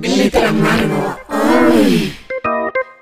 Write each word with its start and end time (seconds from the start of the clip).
Glitter 0.00 0.46
amargo. 0.46 2.19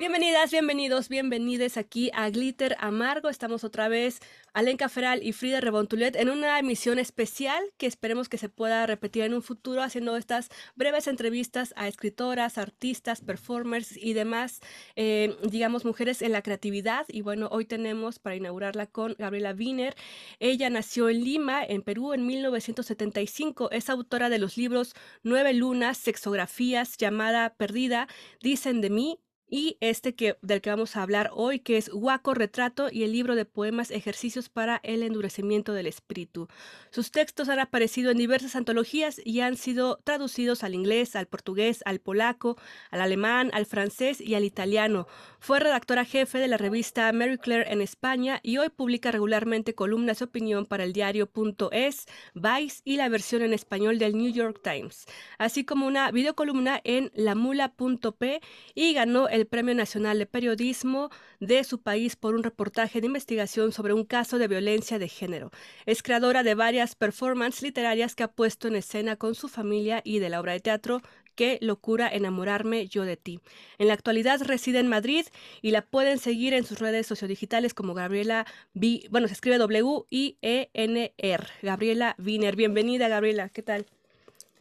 Bienvenidas, 0.08 0.50
bienvenidos, 0.50 1.08
bienvenides 1.10 1.76
aquí 1.76 2.10
a 2.14 2.30
Glitter 2.30 2.76
Amargo. 2.80 3.28
Estamos 3.28 3.62
otra 3.62 3.88
vez 3.88 4.20
Alenka 4.54 4.88
Feral 4.88 5.22
y 5.22 5.34
Frida 5.34 5.60
Rebontulet 5.60 6.16
en 6.16 6.30
una 6.30 6.58
emisión 6.58 6.98
especial 6.98 7.62
que 7.76 7.86
esperemos 7.86 8.30
que 8.30 8.38
se 8.38 8.48
pueda 8.48 8.86
repetir 8.86 9.24
en 9.24 9.34
un 9.34 9.42
futuro 9.42 9.82
haciendo 9.82 10.16
estas 10.16 10.48
breves 10.76 11.08
entrevistas 11.08 11.74
a 11.76 11.88
escritoras, 11.88 12.56
artistas, 12.56 13.20
performers 13.20 13.98
y 13.98 14.14
demás, 14.14 14.60
eh, 14.96 15.36
digamos, 15.42 15.84
mujeres 15.84 16.22
en 16.22 16.32
la 16.32 16.40
creatividad. 16.40 17.04
Y 17.08 17.20
bueno, 17.20 17.50
hoy 17.52 17.66
tenemos 17.66 18.18
para 18.18 18.34
inaugurarla 18.34 18.86
con 18.86 19.14
Gabriela 19.18 19.52
Wiener. 19.52 19.94
Ella 20.40 20.70
nació 20.70 21.10
en 21.10 21.22
Lima, 21.22 21.62
en 21.62 21.82
Perú, 21.82 22.14
en 22.14 22.26
1975. 22.26 23.70
Es 23.72 23.90
autora 23.90 24.30
de 24.30 24.38
los 24.38 24.56
libros 24.56 24.94
Nueve 25.22 25.52
Lunas, 25.52 25.98
Sexografías, 25.98 26.96
llamada 26.96 27.54
Perdida, 27.56 28.08
Dicen 28.40 28.80
de 28.80 28.88
mí, 28.88 29.18
y 29.48 29.76
este 29.80 30.14
que, 30.14 30.36
del 30.42 30.60
que 30.60 30.70
vamos 30.70 30.96
a 30.96 31.02
hablar 31.02 31.30
hoy, 31.32 31.60
que 31.60 31.76
es 31.76 31.90
Huaco 31.92 32.34
Retrato 32.34 32.88
y 32.90 33.04
el 33.04 33.12
libro 33.12 33.34
de 33.34 33.44
poemas 33.44 33.90
Ejercicios 33.90 34.48
para 34.48 34.80
el 34.82 35.02
Endurecimiento 35.02 35.72
del 35.72 35.86
Espíritu. 35.86 36.48
Sus 36.90 37.10
textos 37.10 37.48
han 37.48 37.58
aparecido 37.58 38.10
en 38.10 38.18
diversas 38.18 38.56
antologías 38.56 39.20
y 39.24 39.40
han 39.40 39.56
sido 39.56 39.98
traducidos 40.04 40.64
al 40.64 40.74
inglés, 40.74 41.16
al 41.16 41.26
portugués, 41.26 41.82
al 41.86 42.00
polaco, 42.00 42.56
al 42.90 43.00
alemán, 43.00 43.50
al 43.54 43.66
francés 43.66 44.20
y 44.20 44.34
al 44.34 44.44
italiano. 44.44 45.06
Fue 45.40 45.60
redactora 45.60 46.04
jefe 46.04 46.38
de 46.38 46.48
la 46.48 46.56
revista 46.56 47.10
Mary 47.12 47.38
Claire 47.38 47.72
en 47.72 47.80
España 47.80 48.40
y 48.42 48.58
hoy 48.58 48.68
publica 48.68 49.10
regularmente 49.10 49.74
columnas 49.74 50.18
de 50.18 50.26
opinión 50.26 50.66
para 50.66 50.84
el 50.84 50.92
diario.es, 50.92 52.06
Vice 52.34 52.80
y 52.84 52.96
la 52.96 53.08
versión 53.08 53.42
en 53.42 53.52
español 53.52 53.98
del 53.98 54.16
New 54.16 54.32
York 54.32 54.60
Times, 54.62 55.06
así 55.38 55.64
como 55.64 55.86
una 55.86 56.10
videocolumna 56.10 56.80
en 56.84 57.10
lamula.p 57.14 58.40
y 58.74 58.94
ganó 58.94 59.28
el 59.28 59.37
Premio 59.46 59.74
Nacional 59.74 60.18
de 60.18 60.26
Periodismo 60.26 61.10
de 61.40 61.64
su 61.64 61.80
país 61.80 62.16
por 62.16 62.34
un 62.34 62.42
reportaje 62.42 63.00
de 63.00 63.06
investigación 63.06 63.72
sobre 63.72 63.92
un 63.92 64.04
caso 64.04 64.38
de 64.38 64.48
violencia 64.48 64.98
de 64.98 65.08
género. 65.08 65.50
Es 65.86 66.02
creadora 66.02 66.42
de 66.42 66.54
varias 66.54 66.94
performances 66.94 67.62
literarias 67.62 68.14
que 68.14 68.24
ha 68.24 68.28
puesto 68.28 68.68
en 68.68 68.76
escena 68.76 69.16
con 69.16 69.34
su 69.34 69.48
familia 69.48 70.00
y 70.04 70.18
de 70.18 70.28
la 70.28 70.40
obra 70.40 70.52
de 70.52 70.60
teatro 70.60 71.02
Qué 71.38 71.58
locura 71.60 72.08
enamorarme 72.08 72.88
yo 72.88 73.04
de 73.04 73.16
ti. 73.16 73.38
En 73.78 73.86
la 73.86 73.94
actualidad 73.94 74.40
reside 74.42 74.80
en 74.80 74.88
Madrid 74.88 75.24
y 75.62 75.70
la 75.70 75.82
pueden 75.82 76.18
seguir 76.18 76.52
en 76.52 76.64
sus 76.64 76.80
redes 76.80 77.06
sociodigitales 77.06 77.74
como 77.74 77.94
Gabriela 77.94 78.44
B, 78.74 79.06
bueno, 79.10 79.28
se 79.28 79.34
escribe 79.34 79.56
W 79.58 80.04
I 80.10 80.36
E 80.42 80.68
N 80.74 81.14
R. 81.16 81.44
Gabriela 81.62 82.16
Wiener. 82.18 82.56
Bienvenida, 82.56 83.06
Gabriela. 83.06 83.50
¿Qué 83.50 83.62
tal? 83.62 83.86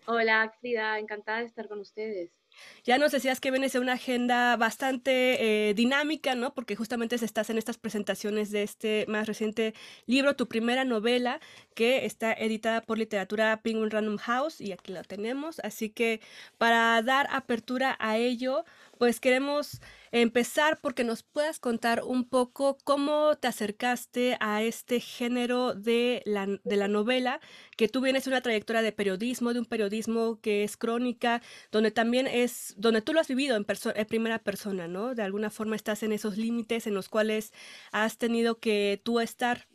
Hola, 0.05 0.53
Frida, 0.59 0.99
encantada 0.99 1.39
de 1.39 1.45
estar 1.45 1.67
con 1.67 1.79
ustedes. 1.79 2.29
Ya 2.83 2.97
nos 2.97 3.11
decías 3.11 3.39
que 3.39 3.51
vienes 3.51 3.73
de 3.73 3.79
una 3.79 3.93
agenda 3.93 4.55
bastante 4.57 5.69
eh, 5.69 5.73
dinámica, 5.73 6.35
¿no? 6.35 6.53
Porque 6.53 6.75
justamente 6.75 7.15
estás 7.15 7.49
en 7.49 7.57
estas 7.57 7.77
presentaciones 7.77 8.51
de 8.51 8.63
este 8.63 9.05
más 9.07 9.27
reciente 9.27 9.73
libro, 10.05 10.35
tu 10.35 10.47
primera 10.47 10.85
novela, 10.85 11.39
que 11.73 12.05
está 12.05 12.33
editada 12.33 12.81
por 12.81 12.97
Literatura 12.97 13.61
Penguin 13.61 13.91
Random 13.91 14.17
House, 14.17 14.61
y 14.61 14.71
aquí 14.71 14.93
lo 14.93 15.03
tenemos. 15.03 15.59
Así 15.59 15.89
que 15.89 16.21
para 16.57 17.01
dar 17.01 17.27
apertura 17.31 17.95
a 17.99 18.17
ello, 18.17 18.65
pues 18.97 19.19
queremos 19.19 19.81
empezar 20.11 20.79
porque 20.81 21.03
nos 21.03 21.23
puedas 21.23 21.59
contar 21.59 22.03
un 22.03 22.27
poco 22.27 22.77
cómo 22.83 23.35
te 23.35 23.47
acercaste 23.47 24.37
a 24.39 24.63
este 24.63 24.99
género 24.99 25.73
de 25.73 26.21
la, 26.25 26.47
de 26.63 26.75
la 26.75 26.87
novela, 26.87 27.39
que 27.75 27.87
tú 27.87 28.01
vienes 28.01 28.25
de 28.25 28.31
una 28.31 28.41
trayectoria 28.41 28.81
de 28.81 28.91
periodismo, 28.91 29.53
de 29.53 29.59
un 29.59 29.65
periodismo 29.65 30.39
que 30.41 30.63
es 30.63 30.77
crónica, 30.77 31.41
donde 31.71 31.91
también 31.91 32.27
es, 32.27 32.73
donde 32.77 33.01
tú 33.01 33.13
lo 33.13 33.19
has 33.19 33.27
vivido 33.27 33.55
en, 33.55 33.65
en 33.95 34.05
primera 34.05 34.39
persona, 34.39 34.87
¿no? 34.87 35.15
De 35.15 35.23
alguna 35.23 35.49
forma 35.49 35.75
estás 35.75 36.03
en 36.03 36.11
esos 36.11 36.37
límites 36.37 36.87
en 36.87 36.93
los 36.93 37.09
cuales 37.09 37.53
has 37.91 38.17
tenido 38.17 38.59
que 38.59 39.01
tú 39.03 39.19
estar 39.19 39.67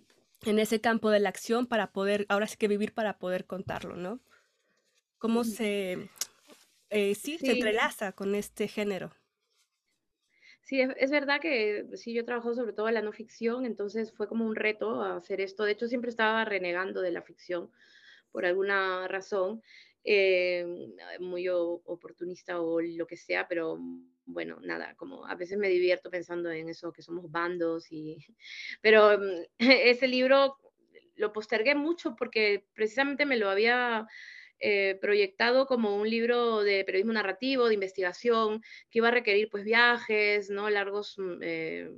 en 0.45 0.59
ese 0.59 0.81
campo 0.81 1.11
de 1.11 1.21
la 1.21 1.29
acción 1.29 1.67
para 1.67 1.93
poder, 1.93 2.27
ahora 2.29 2.47
sí 2.47 2.57
que 2.57 2.69
vivir 2.69 2.93
para 2.93 3.19
poder 3.19 3.47
contarlo, 3.47 3.97
¿no? 3.97 4.21
¿Cómo 5.19 5.45
se, 5.45 6.11
eh, 6.93 7.15
sí, 7.15 7.39
se 7.39 7.53
entrelaza 7.53 8.13
con 8.13 8.35
este 8.35 8.69
género? 8.69 9.13
Sí, 10.63 10.81
es, 10.81 11.11
verdad 11.11 11.41
que 11.41 11.87
sí, 11.95 12.15
yo 12.15 12.25
trabajo 12.25 12.55
sobre 12.55 12.73
todo 12.73 12.89
en 12.89 12.95
la 12.95 13.03
no 13.03 13.13
ficción, 13.13 13.67
entonces 13.67 14.13
fue 14.13 14.29
como 14.29 14.47
un 14.47 14.55
reto 14.55 15.03
hacer 15.03 15.41
esto. 15.41 15.65
De 15.65 15.73
hecho, 15.73 15.89
siempre 15.89 16.11
estaba 16.11 16.45
renegando 16.45 17.03
de 17.03 17.11
la 17.11 17.23
ficción 17.23 17.71
por 18.31 18.47
alguna 18.47 19.09
razón, 19.09 19.63
eh, 20.05 20.65
muy 21.21 21.49
oportunista 21.49 22.61
o 22.61 22.81
lo 22.81 23.07
que 23.07 23.17
sea, 23.17 23.49
pero 23.49 23.79
bueno, 24.25 24.59
nada, 24.63 24.95
como 24.97 25.27
a 25.27 25.35
veces 25.35 25.59
me 25.59 25.69
divierto 25.69 26.11
pensando 26.11 26.51
en 26.51 26.69
eso, 26.69 26.93
que 26.93 27.03
somos 27.03 27.31
bandos 27.31 27.91
y... 27.91 28.19
Pero 28.81 29.19
mm, 29.19 29.45
ese 29.59 30.09
libro 30.09 30.57
lo 31.17 31.33
postergué 31.33 31.75
mucho 31.75 32.17
porque 32.17 32.65
precisamente 32.75 33.27
me 33.27 33.37
lo 33.37 33.51
había 33.51 34.07
eh, 34.65 34.97
proyectado 35.01 35.67
como 35.67 35.97
un 35.97 36.09
libro 36.09 36.63
de 36.63 36.85
periodismo 36.85 37.13
narrativo, 37.13 37.67
de 37.67 37.75
investigación, 37.75 38.63
que 38.91 39.01
iba 39.01 39.09
a 39.09 39.11
requerir 39.11 39.51
pues 39.51 39.65
viajes, 39.65 40.51
¿no? 40.51 40.71
Largos 40.71 41.17
mm, 41.19 41.39
eh, 41.43 41.91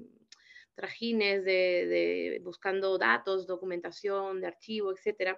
trajines 0.75 1.44
de, 1.44 2.41
buscando 2.42 2.97
datos, 2.97 3.47
documentación, 3.47 4.41
de 4.41 4.47
archivo, 4.47 4.92
etc. 4.92 5.36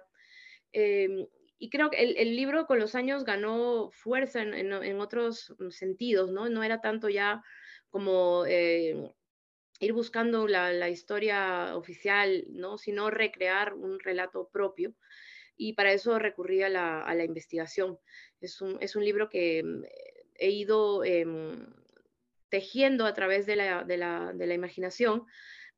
Em, 0.71 1.27
y 1.59 1.69
creo 1.69 1.89
que 1.89 2.01
el, 2.01 2.35
libro 2.37 2.65
con 2.65 2.79
los 2.79 2.95
años 2.95 3.25
ganó 3.25 3.89
fuerza 3.91 4.41
en, 4.41 5.01
otros 5.01 5.53
sentidos, 5.71 6.31
¿no? 6.31 6.47
No 6.47 6.63
era 6.63 6.79
tanto 6.79 7.09
ya 7.09 7.43
como 7.89 8.45
eh, 8.47 9.11
ir 9.81 9.91
buscando 9.91 10.47
la, 10.47 10.71
la, 10.71 10.89
historia 10.89 11.75
oficial, 11.75 12.45
¿no? 12.51 12.77
Sino 12.77 13.09
recrear 13.09 13.73
un 13.73 13.99
relato 13.99 14.47
propio 14.49 14.93
y 15.57 15.73
para 15.73 15.91
eso 15.91 16.19
recurrí 16.19 16.61
a 16.61 16.69
la, 16.69 17.23
investigación. 17.23 17.99
Es 18.39 18.61
un, 18.61 19.03
libro 19.03 19.29
que 19.29 19.63
mm, 19.63 19.83
he 20.35 20.49
ido 20.51 21.03
em, 21.03 21.65
tejiendo 22.49 23.05
a 23.05 23.13
través 23.13 23.45
de 23.45 23.55
la, 23.55 24.53
imaginación 24.53 25.25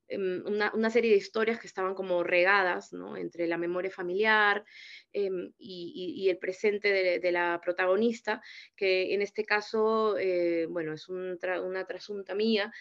em, 0.10 0.44
una, 0.46 0.90
serie 0.90 1.12
de 1.12 1.18
historias 1.18 1.60
que 1.60 1.68
estaban 1.68 1.96
como 1.96 2.24
regadas 2.24 2.92
entre 3.18 3.48
la 3.48 3.58
memoria 3.58 3.90
familiar 3.90 4.66
em, 5.14 5.54
y, 5.58 6.28
el 6.30 6.38
presente 6.38 7.20
de, 7.20 7.32
la 7.32 7.62
protagonista, 7.64 8.42
que 8.76 9.14
en 9.14 9.22
este 9.22 9.46
caso, 9.46 10.18
eh, 10.18 10.66
bueno, 10.70 10.94
es 10.94 11.08
una 11.08 11.86
trasunta 11.86 12.36
mía, 12.36 12.72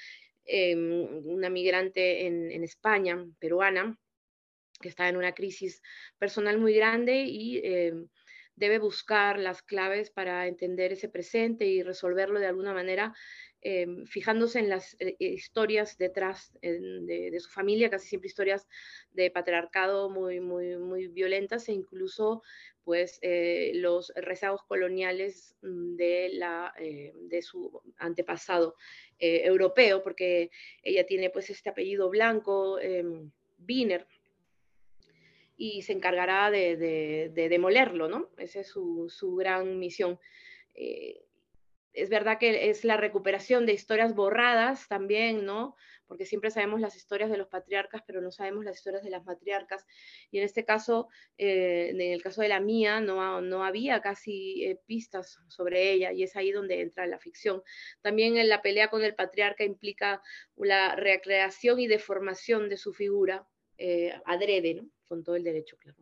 una 1.25 1.51
migrante 1.51 2.27
en 2.27 2.65
España, 2.65 3.23
peruana, 3.39 3.99
que 4.81 4.89
está 4.89 5.09
en 5.09 5.17
una 5.17 5.33
crisis 5.33 5.83
personal 6.19 6.59
muy 6.59 6.75
grande 6.75 7.25
y 7.25 7.61
em, 7.65 8.09
debe 8.59 8.79
buscar 8.79 9.39
las 9.39 9.63
claves 9.63 10.11
para 10.11 10.47
entender 10.47 10.93
ese 10.93 11.09
presente 11.09 11.67
y 11.67 11.83
resolverlo 11.83 12.41
de 12.41 12.47
alguna 12.47 12.75
manera, 12.75 13.15
em, 13.61 14.05
fijándose 14.07 14.59
en 14.59 14.69
las 14.69 14.97
eh, 14.99 15.17
historias 15.19 15.97
detrás 15.97 16.53
de, 16.61 17.37
su 17.41 17.51
familia, 17.51 17.91
casi 17.91 18.09
siempre 18.09 18.29
historias 18.29 18.67
de 19.13 19.31
patriarcado 19.31 20.11
muy, 20.11 20.41
muy, 20.41 20.77
muy 20.77 21.09
violentas 21.09 21.69
e 21.69 21.73
incluso 21.73 22.43
pues 22.85 23.19
eh, 23.21 23.73
los 23.75 24.13
rezagos 24.17 24.63
coloniales 24.65 25.55
mm, 25.63 25.97
de, 25.97 26.31
la, 26.33 26.73
eh, 26.79 27.13
de 27.29 27.43
su 27.43 27.83
antepasado 27.99 28.75
europeo, 29.21 30.03
porque 30.03 30.51
ella 30.83 31.05
tiene 31.05 31.29
pues 31.31 31.51
este 31.51 31.71
apellido 31.71 32.09
blanco, 32.09 32.79
Wiener, 33.67 34.07
y 35.59 35.83
se 35.83 35.93
encargará 35.93 36.51
de, 36.53 37.33
demolerlo, 37.35 38.09
¿no? 38.09 38.31
Esa 38.39 38.61
es 38.61 38.69
su, 38.69 39.37
gran 39.37 39.79
misión. 39.79 40.19
Eh, 40.75 41.21
es 41.93 42.09
verdad 42.11 42.39
que 42.39 42.71
es 42.71 42.85
la 42.85 42.97
recuperación 42.97 43.67
de 43.67 43.73
historias 43.73 44.15
borradas 44.15 44.87
también, 44.87 45.45
¿no? 45.45 45.75
Porque 46.07 46.27
siempre 46.27 46.53
sabemos 46.53 46.81
las 46.81 46.95
historias 46.95 47.29
de 47.29 47.37
los 47.37 47.49
patriarcas, 47.49 48.03
pero 48.07 48.21
no 48.21 48.31
sabemos 48.31 48.65
las 48.65 48.77
historias 48.77 49.03
de 49.03 49.11
las 49.11 49.25
matriarcas. 49.25 49.85
Y 50.31 50.39
en 50.39 50.45
este 50.45 50.65
caso, 50.65 51.09
eh, 51.37 51.89
en 51.91 52.01
el 52.01 52.23
caso 52.23 52.41
de 52.41 52.49
la 52.49 52.61
mía, 52.61 53.01
no, 53.01 53.41
no 53.41 53.65
había 53.65 54.01
casi 54.01 54.65
eh, 54.65 54.81
pistas 54.87 55.41
sobre 55.49 55.91
ella, 55.91 56.13
y 56.13 56.23
es 56.23 56.37
ahí 56.37 56.53
donde 56.53 56.83
entra 56.83 57.05
la 57.09 57.19
ficción. 57.19 57.65
También 58.01 58.37
en 58.37 58.49
la 58.49 58.63
pelea 58.63 58.91
con 58.91 59.03
el 59.03 59.17
patriarca 59.17 59.65
implica 59.65 60.23
la 60.57 60.95
recreación 60.95 61.81
y 61.81 61.89
deformación 61.89 62.69
de 62.69 62.77
su 62.77 62.95
figura, 62.95 63.49
adrede, 64.25 64.75
¿no? 64.75 64.91
con 65.09 65.25
todo 65.25 65.37
el 65.37 65.43
derecho, 65.43 65.77
claro. 65.79 65.99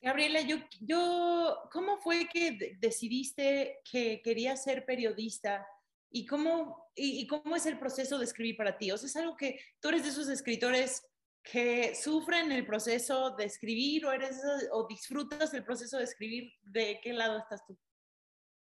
Gabriela, 0.00 0.40
yo, 0.40 0.56
yo, 0.80 1.68
¿cómo 1.70 1.98
fue 1.98 2.26
que 2.26 2.76
decidiste 2.78 3.80
que 3.88 4.20
querías 4.22 4.64
ser 4.64 4.84
periodista? 4.84 5.66
¿Y 6.10 6.26
cómo, 6.26 6.90
y, 6.94 7.26
cómo 7.26 7.54
es 7.54 7.66
el 7.66 7.78
proceso 7.78 8.18
de 8.18 8.24
escribir 8.24 8.56
para 8.56 8.76
ti? 8.76 8.90
O 8.90 8.98
sea, 8.98 9.06
es 9.06 9.16
algo 9.16 9.36
que 9.36 9.60
tú 9.80 9.88
eres 9.88 10.02
de 10.02 10.08
esos 10.10 10.28
escritores 10.28 11.06
que 11.42 11.94
sufren 11.94 12.50
el 12.52 12.66
proceso 12.66 13.34
de 13.36 13.44
escribir 13.44 14.06
o, 14.06 14.12
eres, 14.12 14.40
o 14.72 14.86
disfrutas 14.88 15.54
el 15.54 15.64
proceso 15.64 15.98
de 15.98 16.04
escribir. 16.04 16.52
¿De 16.62 17.00
qué 17.02 17.12
lado 17.12 17.38
estás 17.38 17.64
tú? 17.64 17.78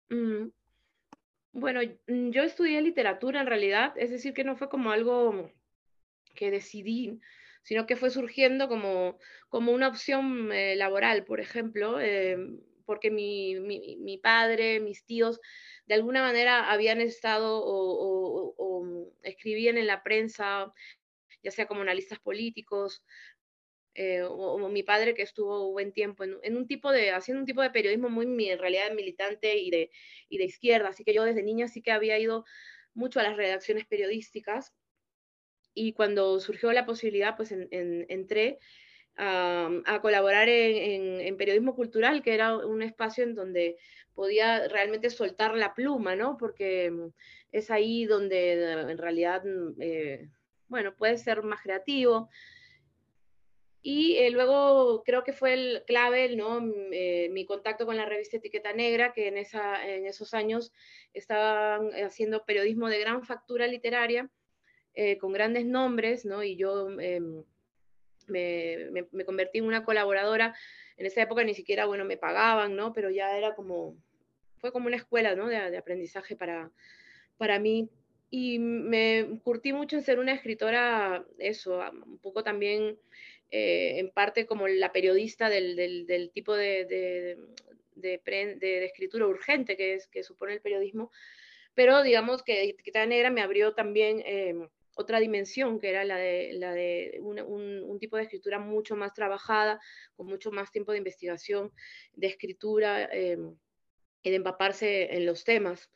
Mm, 0.10 0.50
Bueno, 1.52 1.82
mm, 2.08 2.30
yo 2.30 2.44
estudié 2.44 2.82
literatura 2.82 3.42
en 3.42 3.48
realidad, 3.48 3.94
es 3.98 4.12
decir, 4.12 4.34
que 4.34 4.46
no 4.46 4.56
fue 4.56 4.70
como 4.70 4.92
algo 4.92 5.52
que 6.36 6.52
decidí, 6.52 7.20
sino 7.68 7.86
que 7.86 7.98
fue 7.98 8.12
surgiendo 8.12 8.70
como, 8.70 9.20
como 9.50 9.74
una 9.74 9.90
opción 9.90 10.54
eh, 10.54 10.78
laboral, 10.78 11.26
por 11.26 11.42
ejemplo, 11.42 12.00
eh, 12.00 12.38
porque 12.86 13.12
mi, 13.12 13.60
mi, 13.60 14.18
padre, 14.20 14.80
mis 14.80 15.04
tíos, 15.04 15.42
de 15.86 15.96
alguna 15.96 16.22
manera 16.22 16.72
habían 16.72 17.02
estado 17.02 17.62
o, 17.62 18.56
o, 18.58 19.12
escribían 19.22 19.78
en 19.78 19.86
la 19.86 20.02
prensa, 20.02 20.74
ya 21.44 21.52
sea 21.52 21.68
como 21.68 21.82
analistas 21.82 22.20
políticos, 22.20 23.04
eh, 23.96 24.22
o, 24.24 24.58
mi 24.70 24.84
padre 24.84 25.14
que 25.14 25.24
estuvo 25.24 25.70
buen 25.74 25.92
tiempo 25.92 26.24
en, 26.24 26.56
un 26.56 26.68
tipo 26.68 26.90
de, 26.94 27.12
haciendo 27.12 27.42
un 27.42 27.46
tipo 27.46 27.62
de 27.62 27.72
periodismo 27.72 28.08
muy 28.08 28.50
en 28.50 28.60
realidad 28.60 28.94
militante 28.94 29.58
y 29.58 29.72
de, 29.72 29.92
y 30.30 30.38
de 30.38 30.46
izquierda, 30.46 30.88
así 30.88 31.04
que 31.04 31.14
yo 31.14 31.26
desde 31.26 31.44
niña 31.44 31.68
sí 31.68 31.82
que 31.82 31.92
había 31.92 32.18
ido 32.18 32.46
mucho 32.94 33.20
a 33.20 33.24
las 33.24 33.36
redacciones 33.36 33.86
periodísticas 33.86 34.74
y 35.78 35.94
cuando 35.94 36.40
surgió 36.40 36.72
la 36.74 36.88
posibilidad, 36.88 37.36
pues 37.38 37.52
entré 37.52 38.58
a, 39.16 40.00
colaborar 40.02 40.50
en, 40.50 41.38
periodismo 41.38 41.76
cultural, 41.76 42.24
que 42.24 42.34
era 42.34 42.58
un 42.58 42.82
espacio 42.82 43.24
en 43.24 43.36
donde 43.36 43.78
podía 44.16 44.68
realmente 44.68 45.12
soltar 45.12 45.56
la 45.56 45.76
pluma, 45.76 46.16
¿no? 46.16 46.36
Porque 46.38 46.92
es 47.52 47.70
ahí 47.70 48.06
donde 48.06 48.72
en 48.92 48.98
realidad, 48.98 49.44
eh, 49.80 50.30
bueno, 50.68 50.96
puede 50.96 51.20
ser 51.20 51.44
más 51.44 51.62
creativo. 51.62 52.28
Y 53.84 54.18
eh, 54.18 54.32
luego 54.32 55.04
creo 55.06 55.24
que 55.24 55.34
fue 55.34 55.54
el 55.54 55.84
clave, 55.86 56.36
¿no? 56.36 56.60
Eh, 56.92 57.30
mi 57.32 57.46
contacto 57.46 57.86
con 57.86 57.98
la 57.98 58.06
revista 58.06 58.38
Etiqueta 58.38 58.74
Negra, 58.74 59.14
que 59.14 59.28
en, 59.28 59.38
esa, 59.38 59.88
en 59.88 60.08
esos 60.08 60.34
años 60.34 60.74
estaban 61.14 61.92
haciendo 62.04 62.44
periodismo 62.46 62.90
de 62.90 63.00
gran 63.00 63.24
factura 63.24 63.68
literaria 63.68 64.30
eh, 65.00 65.20
con 65.20 65.32
grandes 65.32 65.64
nombres, 65.64 66.26
¿no? 66.26 66.42
Y 66.44 66.56
yo 66.56 66.90
em, 67.00 67.44
me, 68.26 68.90
me, 69.12 69.26
convertí 69.26 69.60
en 69.60 69.66
una 69.66 69.86
colaboradora. 69.86 70.56
En 70.98 71.06
esa 71.06 71.22
época 71.22 71.44
ni 71.44 71.54
siquiera, 71.54 71.86
bueno, 71.86 72.04
me 72.04 72.18
pagaban, 72.18 72.76
¿no? 72.76 72.94
Pero 72.94 73.12
ya 73.12 73.38
era 73.38 73.54
como, 73.54 73.96
fue 74.58 74.72
como 74.72 74.88
una 74.88 74.96
escuela, 74.96 75.36
¿no? 75.36 75.50
De, 75.50 75.70
de 75.70 75.78
aprendizaje 75.78 76.36
para, 76.36 76.72
para 77.38 77.60
mí. 77.60 77.92
Y 78.32 78.58
me 78.58 79.40
curtí 79.44 79.72
mucho 79.72 79.98
en 79.98 80.02
ser 80.02 80.18
una 80.18 80.34
escritora, 80.34 81.24
eso, 81.38 81.80
un 82.04 82.18
poco 82.18 82.44
también, 82.44 82.98
eh, 83.52 84.00
en 84.00 84.10
parte 84.10 84.48
como 84.48 84.68
la 84.68 84.92
periodista 84.92 85.48
del, 85.48 85.76
del, 85.76 86.08
del 86.08 86.32
tipo 86.32 86.56
de, 86.56 86.86
de, 86.86 87.38
de, 87.96 88.86
escritura 88.86 89.28
urgente 89.28 89.78
que, 89.78 89.94
es, 89.94 90.08
que 90.08 90.24
supone 90.24 90.54
el 90.54 90.62
periodismo, 90.62 91.12
pero 91.76 92.02
digamos 92.02 92.42
que 92.42 92.64
Etiqueta 92.64 93.06
Negra 93.06 93.30
me 93.30 93.42
abrió 93.42 93.76
también 93.76 94.24
em, 94.26 94.68
otra 94.98 95.20
dimensión, 95.20 95.80
que 95.80 95.90
era 95.90 96.04
la 96.04 96.18
de, 96.18 96.54
la 96.54 96.74
de 96.74 97.20
un, 97.22 97.98
tipo 98.00 98.18
de 98.18 98.24
escritura 98.24 98.60
mucho 98.60 98.96
más 98.96 99.14
trabajada, 99.14 99.80
con 100.16 100.28
mucho 100.28 100.52
más 100.52 100.72
tiempo 100.72 100.92
de 100.92 100.98
investigación, 100.98 101.72
de 102.14 102.28
escritura 102.28 103.06
em, 103.12 103.56
y 104.24 104.30
de 104.30 104.36
empaparse 104.36 105.16
en 105.16 105.26
los 105.26 105.44
temas, 105.44 105.90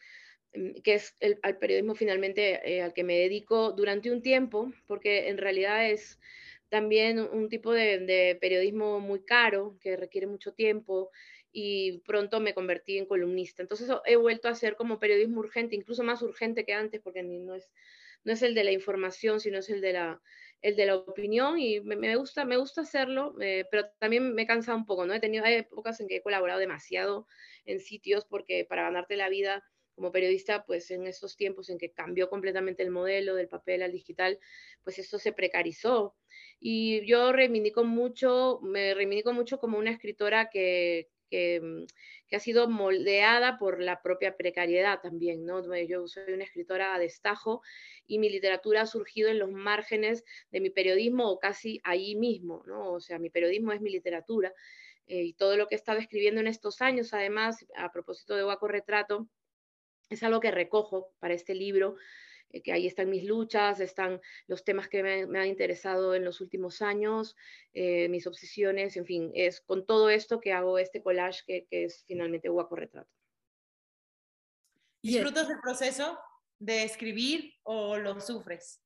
em, 0.53 0.75
que 0.83 0.95
es 0.95 1.15
el 1.19 1.37
periodismo 1.57 1.95
finalmente 1.95 2.61
eh, 2.63 2.81
al 2.81 2.93
que 2.93 3.03
me 3.03 3.17
dedico 3.17 3.71
durante 3.71 4.11
un 4.11 4.21
tiempo, 4.21 4.71
porque 4.87 5.29
en 5.29 5.37
realidad 5.37 5.89
es 5.89 6.19
también 6.71 7.19
un 7.19 7.49
tipo 7.49 7.73
de, 7.73 8.37
periodismo 8.39 9.01
muy 9.01 9.25
caro, 9.25 9.77
que 9.81 9.97
requiere 9.97 10.25
mucho 10.25 10.53
tiempo, 10.53 11.11
y 11.51 11.97
pronto 12.05 12.39
me 12.39 12.53
convertí 12.53 12.97
en 12.97 13.05
columnista. 13.05 13.61
Entonces 13.61 13.89
he 14.05 14.15
vuelto 14.15 14.47
a 14.47 14.51
hacer 14.51 14.77
como 14.77 14.97
periodismo 14.97 15.41
urgente, 15.41 15.75
incluso 15.75 16.01
más 16.03 16.21
urgente 16.21 16.63
que 16.63 16.73
antes, 16.73 17.01
porque 17.01 17.23
no 17.23 17.55
es 17.55 17.69
no 18.23 18.33
es 18.33 18.41
el 18.41 18.53
de 18.55 18.63
la 18.63 18.71
información, 18.71 19.39
sino 19.39 19.59
es 19.59 19.69
el 19.69 19.81
de 19.81 19.93
la, 19.93 20.21
el 20.61 20.75
de 20.75 20.85
la 20.85 20.95
opinión 20.95 21.59
y 21.59 21.79
me, 21.81 22.15
gusta, 22.15 22.45
me 22.45 22.57
gusta 22.57 22.81
hacerlo, 22.81 23.35
eh, 23.41 23.65
pero 23.71 23.89
también 23.99 24.33
me 24.33 24.45
cansa 24.45 24.75
un 24.75 24.85
poco, 24.85 25.05
¿no? 25.05 25.13
He 25.13 25.19
tenido 25.19 25.43
hay 25.43 25.55
épocas 25.55 25.99
en 25.99 26.07
que 26.07 26.17
he 26.17 26.21
colaborado 26.21 26.59
demasiado 26.59 27.27
en 27.65 27.79
sitios 27.79 28.25
porque 28.25 28.65
para 28.65 28.83
ganarte 28.83 29.15
la 29.15 29.29
vida 29.29 29.63
como 29.95 30.11
periodista, 30.11 30.65
pues 30.65 30.89
en 30.91 31.05
estos 31.05 31.35
tiempos 31.35 31.69
en 31.69 31.77
que 31.77 31.91
cambió 31.91 32.29
completamente 32.29 32.81
el 32.81 32.91
modelo 32.91 33.35
del 33.35 33.47
papel 33.47 33.83
al 33.83 33.91
digital, 33.91 34.39
pues 34.83 34.97
esto 34.99 35.19
se 35.19 35.33
precarizó. 35.33 36.15
Y 36.59 37.05
yo 37.05 37.31
reivindico 37.33 37.83
mucho, 37.83 38.59
me 38.63 38.93
reivindico 38.93 39.33
mucho 39.33 39.59
como 39.59 39.77
una 39.77 39.91
escritora 39.91 40.49
que, 40.49 41.09
Mm, 41.31 41.85
que, 42.27 42.35
ha 42.35 42.39
sido 42.39 42.69
moldeada 42.69 43.57
por 43.57 43.81
la 43.81 44.01
propia 44.01 44.35
precariedad 44.35 44.99
también, 45.01 45.45
¿no? 45.45 45.61
Yo 45.83 46.07
soy 46.07 46.33
una 46.33 46.43
escritora 46.43 46.93
a 46.93 46.99
destajo 46.99 47.61
y 48.05 48.19
mi 48.19 48.29
literatura 48.29 48.81
ha 48.81 48.85
surgido 48.85 49.29
en 49.29 49.39
los 49.39 49.51
márgenes 49.51 50.23
de 50.51 50.59
mi 50.59 50.69
periodismo 50.69 51.29
o 51.29 51.39
casi 51.39 51.81
ahí 51.83 52.15
mismo, 52.15 52.63
¿no? 52.67 52.91
O 52.91 52.99
sea, 52.99 53.19
mi 53.19 53.29
periodismo 53.29 53.71
es 53.71 53.81
mi 53.81 53.89
literatura 53.91 54.53
eh, 55.07 55.23
y 55.23 55.33
todo 55.33 55.57
lo 55.57 55.67
que 55.67 55.75
he 55.75 55.77
estado 55.77 55.99
escribiendo 55.99 56.41
en 56.41 56.47
estos 56.47 56.81
años, 56.81 57.13
además, 57.13 57.65
a 57.75 57.91
propósito 57.91 58.35
de 58.35 58.43
Guaco 58.43 58.67
Retrato, 58.67 59.27
es 60.09 60.23
algo 60.23 60.41
que 60.41 60.51
recojo 60.51 61.13
para 61.19 61.33
este 61.33 61.55
libro 61.55 61.95
eh, 62.51 62.61
que 62.61 62.71
ahí 62.71 62.87
están 62.87 63.09
mis 63.09 63.23
luchas, 63.23 63.79
están 63.79 64.21
los 64.47 64.63
temas 64.63 64.87
que 64.87 65.03
me, 65.03 65.39
han 65.39 65.47
interesado 65.47 66.15
en 66.15 66.25
los 66.25 66.41
últimos 66.41 66.81
años, 66.81 67.35
eh, 67.73 68.09
mis 68.09 68.27
obsesiones, 68.27 68.97
en 68.97 69.05
fin, 69.05 69.31
es 69.33 69.61
con 69.61 69.85
todo 69.85 70.09
esto 70.09 70.39
que 70.39 70.53
hago 70.53 70.77
este 70.77 71.01
collage 71.01 71.41
que, 71.45 71.67
que 71.69 71.85
es 71.85 72.03
finalmente 72.07 72.49
Guaco 72.49 72.75
Retrato. 72.75 73.09
¿Disfrutas 75.03 75.47
del 75.47 75.59
proceso 75.59 76.19
de 76.59 76.83
escribir 76.83 77.53
o 77.63 77.97
lo 77.97 78.19
sufres? 78.19 78.81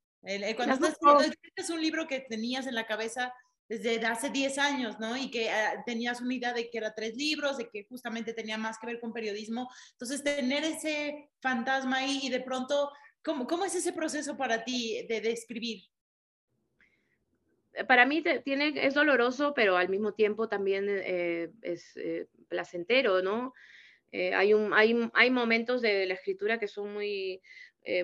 cuando 0.56 0.88
estás 0.88 1.70
un 1.70 1.82
libro 1.82 2.08
que 2.08 2.20
tenías 2.22 2.66
en 2.66 2.74
la 2.74 2.88
cabeza 2.88 3.32
desde 3.68 4.04
hace 4.06 4.30
10 4.30 4.58
años, 4.60 5.00
¿no? 5.00 5.18
Y 5.18 5.32
que 5.32 5.50
ah, 5.50 5.84
tenías 5.86 6.22
una 6.22 6.34
idea 6.34 6.54
de 6.54 6.70
que 6.70 6.78
era 6.78 6.94
tres 6.94 7.16
libros, 7.16 7.58
de 7.58 7.70
que 7.70 7.86
justamente 7.86 8.34
tenía 8.34 8.58
más 8.58 8.78
que 8.78 8.88
ver 8.88 9.00
con 9.00 9.14
periodismo. 9.14 9.70
Entonces, 9.92 10.24
tener 10.24 10.64
ese 10.64 11.32
fantasma 11.42 11.98
ahí 11.98 12.20
y 12.24 12.30
de 12.30 12.42
pronto 12.42 12.92
¿Cómo, 13.26 13.66
es 13.66 13.74
ese 13.74 13.92
proceso 13.92 14.38
para 14.38 14.64
ti 14.64 15.04
de, 15.10 15.20
de 15.20 15.32
escribir? 15.32 15.82
Para 17.88 18.06
mí 18.06 18.24
es 18.26 18.94
doloroso, 18.94 19.54
pero 19.56 19.76
al 19.76 19.90
mismo 19.90 20.14
tiempo 20.14 20.48
también 20.48 20.86
eh, 20.88 21.50
es 21.64 21.98
eh, 21.98 22.28
placentero, 22.48 23.24
¿no? 23.24 23.54
Eh, 24.12 24.34
hay, 24.34 25.30
momentos 25.32 25.82
de 25.82 26.06
la 26.06 26.14
escritura 26.14 26.60
que 26.60 26.68
son 26.68 26.94
muy, 26.94 27.42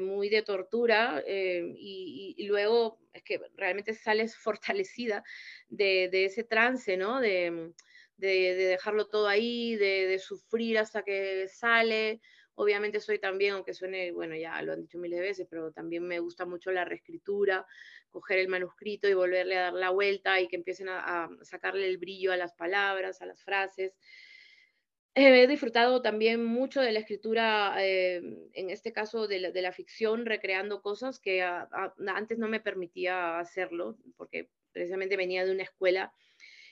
muy 0.02 0.28
de 0.30 0.42
tortura 0.42 1.24
y, 1.26 2.46
luego 2.48 3.00
es 3.14 3.24
que 3.24 3.40
realmente 3.56 3.94
sales 3.94 4.36
fortalecida 4.44 5.24
de, 5.70 6.10
de 6.12 6.26
ese 6.26 6.44
trance, 6.44 6.98
¿no? 6.98 7.22
De, 7.22 7.72
de, 8.18 8.56
de 8.56 8.66
dejarlo 8.66 9.08
todo 9.08 9.28
ahí, 9.28 9.76
de, 9.76 10.18
sufrir 10.20 10.80
hasta 10.80 11.04
que 11.04 11.48
sale. 11.48 12.20
Obviamente 12.56 13.00
soy 13.00 13.20
también, 13.20 13.54
aunque 13.54 13.74
suene, 13.74 14.12
bueno, 14.12 14.36
ya 14.36 14.62
lo 14.62 14.74
han 14.74 14.82
dicho 14.82 14.98
miles 14.98 15.20
de 15.20 15.26
veces, 15.26 15.48
pero 15.50 15.72
también 15.72 16.04
me 16.04 16.20
gusta 16.20 16.46
mucho 16.46 16.72
la 16.72 16.86
reescritura, 16.86 17.66
coger 18.10 18.40
el 18.40 18.50
manuscrito 18.50 19.08
y 19.08 19.14
volverle 19.14 19.58
a 19.58 19.62
dar 19.64 19.74
la 19.74 19.90
vuelta 19.90 20.40
y 20.42 20.48
que 20.48 20.58
empiecen 20.58 20.90
a, 20.90 21.30
sacarle 21.44 21.88
el 21.88 21.98
brillo 21.98 22.32
a 22.32 22.38
las 22.38 22.54
palabras, 22.54 23.22
a 23.22 23.26
las 23.26 23.44
frases. 23.44 23.96
he 25.16 25.48
disfrutado 25.48 26.02
también 26.02 26.44
mucho 26.44 26.82
de 26.82 26.92
la 26.92 27.00
escritura, 27.00 27.76
eh, 27.80 28.22
en 28.54 28.70
este 28.70 28.92
caso 28.92 29.28
de 29.28 29.40
la, 29.40 29.72
ficción, 29.72 30.26
recreando 30.26 30.82
cosas 30.82 31.20
que 31.20 31.42
antes 31.42 32.38
no 32.38 32.48
me 32.48 32.60
permitía 32.60 33.40
hacerlo, 33.40 33.98
porque 34.18 34.50
precisamente 34.74 35.18
venía 35.18 35.46
de 35.46 35.52
una 35.52 35.64
escuela 35.64 36.14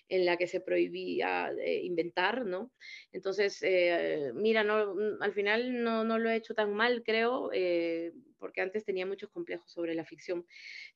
en 0.09 0.25
la 0.25 0.37
que 0.37 0.47
se 0.47 0.59
prohibía 0.59 1.51
eh, 1.63 1.81
inventar, 1.83 2.45
¿no? 2.45 2.71
Entonces, 3.11 3.59
eh, 3.61 4.31
mira, 4.33 4.63
mm, 4.63 5.21
al 5.21 5.33
final 5.33 5.83
no, 5.83 6.17
lo 6.17 6.29
he 6.29 6.35
hecho 6.35 6.55
tan 6.55 6.73
mal, 6.73 7.03
creo, 7.03 7.51
eh, 7.53 8.11
porque 8.39 8.61
antes 8.61 8.83
tenía 8.83 9.05
muchos 9.05 9.29
complejos 9.29 9.71
sobre 9.71 9.93
la 9.93 10.05
ficción 10.05 10.45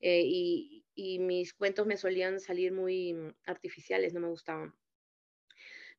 y, 0.01 0.83
y, 0.95 1.19
mis 1.19 1.53
cuentos 1.53 1.85
me 1.85 1.97
solían 1.97 2.39
salir 2.39 2.71
muy 2.71 3.13
mm, 3.13 3.33
artificiales, 3.45 4.13
no 4.13 4.19
me 4.19 4.29
gustaban. 4.29 4.73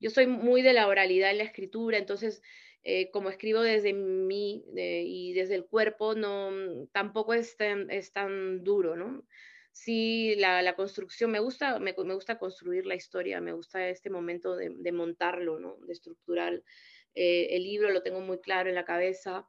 Yo 0.00 0.10
soy 0.10 0.26
muy 0.26 0.62
de 0.62 0.72
la 0.72 0.88
oralidad 0.88 1.30
en 1.30 1.38
la 1.38 1.44
escritura, 1.44 1.98
entonces... 1.98 2.42
como 3.12 3.30
escribo 3.30 3.62
desde 3.62 3.94
mí 3.94 4.62
y 4.76 5.32
desde 5.32 5.54
el 5.54 5.64
cuerpo, 5.64 6.14
no, 6.14 6.50
mm, 6.50 6.88
tampoco 6.92 7.32
es 7.32 7.56
tan, 7.56 7.90
es 7.90 8.12
tan 8.12 8.62
duro, 8.62 8.94
¿no? 8.94 9.24
Sí, 9.74 10.36
la, 10.36 10.74
construcción, 10.76 11.30
me 11.30 11.40
gusta, 11.40 11.78
me, 11.80 11.92
gusta 11.92 12.38
construir 12.38 12.86
la 12.86 12.94
historia, 12.94 13.40
me 13.40 13.52
gusta 13.52 13.88
este 13.88 14.08
momento 14.08 14.56
de, 14.56 14.92
montarlo, 14.92 15.58
¿no? 15.58 15.76
de 15.86 15.92
estructurar 15.92 16.62
eh, 17.14 17.48
el 17.50 17.64
libro, 17.64 17.90
lo 17.90 18.02
tengo 18.02 18.20
muy 18.20 18.40
claro 18.40 18.68
en 18.70 18.76
la 18.76 18.84
cabeza. 18.84 19.46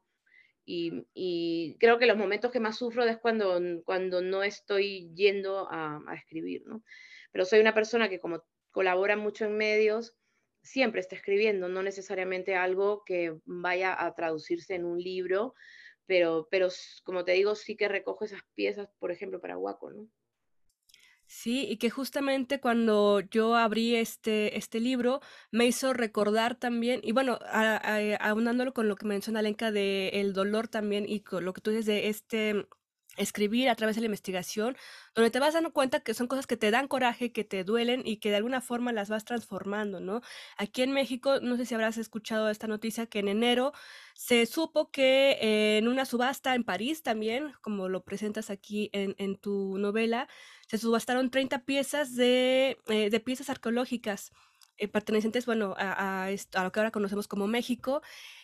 Y, 0.68 1.78
creo 1.80 2.00
que 2.00 2.08
los 2.08 2.18
momentos 2.18 2.52
que 2.52 2.60
más 2.60 2.78
sufro 2.78 3.04
es 3.04 3.18
cuando, 3.20 3.60
no 3.60 4.44
estoy 4.44 5.14
yendo 5.14 5.68
a, 5.70 6.02
escribir, 6.16 6.64
¿no? 6.66 6.84
Pero 7.32 7.46
soy 7.46 7.60
una 7.60 7.76
persona 7.76 8.10
que 8.10 8.20
como 8.20 8.44
colabora 8.72 9.16
mucho 9.16 9.46
en 9.46 9.56
medios, 9.56 10.16
siempre 10.64 11.02
está 11.02 11.16
escribiendo, 11.16 11.70
no 11.70 11.84
necesariamente 11.84 12.56
algo 12.56 13.04
que 13.06 13.38
vaya 13.46 13.96
a 14.04 14.16
traducirse 14.16 14.74
en 14.74 14.86
un 14.86 14.98
libro, 15.00 15.54
pero, 16.06 16.48
pero 16.50 16.70
como 17.04 17.24
te 17.26 17.34
digo, 17.34 17.56
sí 17.56 17.76
que 17.76 17.88
recojo 17.88 18.26
esas 18.26 18.42
piezas, 18.54 18.90
por 19.00 19.12
ejemplo, 19.12 19.40
para 19.40 19.58
Waco, 19.58 19.92
¿no? 19.92 20.08
Sí, 21.28 21.66
y 21.68 21.78
que 21.78 21.90
justamente 21.90 22.60
cuando 22.60 23.20
yo 23.20 23.56
abrí 23.56 23.96
este, 23.96 24.58
este 24.58 24.80
libro 24.80 25.22
me 25.52 25.66
hizo 25.66 25.92
recordar 25.92 26.56
también, 26.56 27.00
y 27.04 27.14
bueno, 27.14 27.40
aunándolo 28.20 28.74
con 28.74 28.88
lo 28.88 28.96
que 28.96 29.08
menciona 29.08 29.42
Lenka 29.42 29.72
de 29.72 30.10
el 30.10 30.34
dolor 30.34 30.68
también 30.68 31.06
y 31.08 31.22
con 31.22 31.44
lo 31.44 31.54
que 31.54 31.62
tú 31.62 31.72
dices 31.72 31.88
de 31.88 32.10
este 32.10 32.68
escribir 33.18 33.70
a 33.70 33.76
través 33.76 33.96
de 33.96 34.02
la 34.02 34.06
investigación, 34.06 34.76
donde 35.14 35.32
te 35.32 35.40
vas 35.40 35.54
dando 35.54 35.74
cuenta 35.74 36.02
que 36.02 36.14
son 36.14 36.28
cosas 36.28 36.48
que 36.48 36.58
te 36.58 36.72
dan 36.72 36.88
coraje, 36.88 37.32
que 37.32 37.44
te 37.44 37.64
duelen 37.64 38.02
y 38.06 38.18
que 38.18 38.30
de 38.30 38.38
alguna 38.38 38.62
forma 38.62 38.92
las 38.92 39.10
vas 39.10 39.26
transformando, 39.26 40.00
¿no? 40.00 40.22
Aquí 40.58 40.82
en 40.82 40.92
México, 40.92 41.40
no 41.42 41.58
sé 41.58 41.66
si 41.66 41.74
habrás 41.76 41.98
escuchado 41.98 42.50
esta 42.50 42.68
noticia, 42.68 43.06
que 43.08 43.20
en 43.20 43.28
enero 43.28 43.74
se 44.14 44.46
supo 44.46 44.92
que 44.92 45.78
en 45.78 45.88
una 45.88 46.06
subasta 46.06 46.56
en 46.56 46.64
París 46.64 47.04
también, 47.04 47.54
como 47.62 47.90
lo 47.90 48.04
presentas 48.04 48.50
aquí 48.50 48.90
en, 48.94 49.16
en 49.18 49.38
tu 49.38 49.78
novela, 49.78 50.28
se 50.68 50.78
subastaron 50.78 51.30
30 51.30 51.66
piezas 51.66 52.16
de, 52.16 52.78
eh, 52.88 53.10
de 53.10 53.20
piezas 53.20 53.50
arqueológicas 53.50 54.32
eh, 54.78 54.88
pertenecientes, 54.88 55.46
bueno, 55.46 55.76
a, 55.78 56.26
a, 56.26 56.64
lo 56.64 56.72
que 56.72 56.80
ahora 56.80 56.92
conocemos 56.92 57.28
como 57.28 57.48
México. 57.48 58.02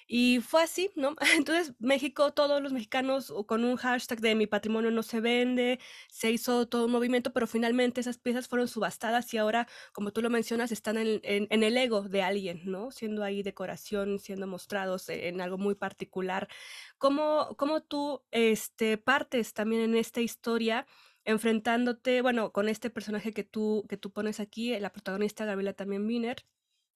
Y 0.07 0.41
fue 0.41 0.63
así, 0.63 0.91
¿no? 0.95 1.15
Entonces, 1.37 1.73
México, 1.79 2.33
todos 2.33 2.61
los 2.61 2.73
mexicanos 2.73 3.33
con 3.47 3.63
un 3.63 3.77
hashtag 3.77 4.19
de 4.19 4.35
mi 4.35 4.45
patrimonio 4.47 4.91
no 4.91 5.03
se 5.03 5.21
vende, 5.21 5.79
se 6.09 6.31
hizo 6.31 6.67
todo 6.67 6.85
un 6.85 6.91
movimiento, 6.91 7.31
pero 7.31 7.47
finalmente 7.47 8.01
esas 8.01 8.17
piezas 8.17 8.47
fueron 8.47 8.67
subastadas 8.67 9.33
y 9.33 9.37
ahora, 9.37 9.67
como 9.93 10.11
tú 10.11 10.21
lo 10.21 10.29
mencionas, 10.29 10.71
están 10.71 10.97
en, 10.97 11.21
el 11.23 11.77
ego 11.77 12.01
de 12.03 12.23
alguien, 12.23 12.61
¿no? 12.65 12.91
Siendo 12.91 13.23
ahí 13.23 13.41
decoración, 13.43 14.19
siendo 14.19 14.47
mostrados 14.47 15.07
en 15.09 15.39
algo 15.41 15.57
muy 15.57 15.75
particular. 15.75 16.49
¿Cómo, 16.97 17.55
cómo 17.57 17.81
tú 17.81 18.21
este, 18.31 18.97
partes 18.97 19.53
también 19.53 19.81
en 19.83 19.95
esta 19.95 20.21
historia? 20.21 20.85
Enfrentándote, 21.25 22.21
bueno, 22.21 22.51
con 22.51 22.69
este 22.69 22.89
personaje 22.89 23.33
que 23.33 23.43
tú, 23.43 23.85
que 23.89 23.97
tú 23.97 24.11
pones 24.11 24.39
aquí, 24.39 24.77
la 24.79 24.91
protagonista 24.91 25.45
Gabriela 25.45 25.73
también 25.73 26.05
Wiener, 26.05 26.45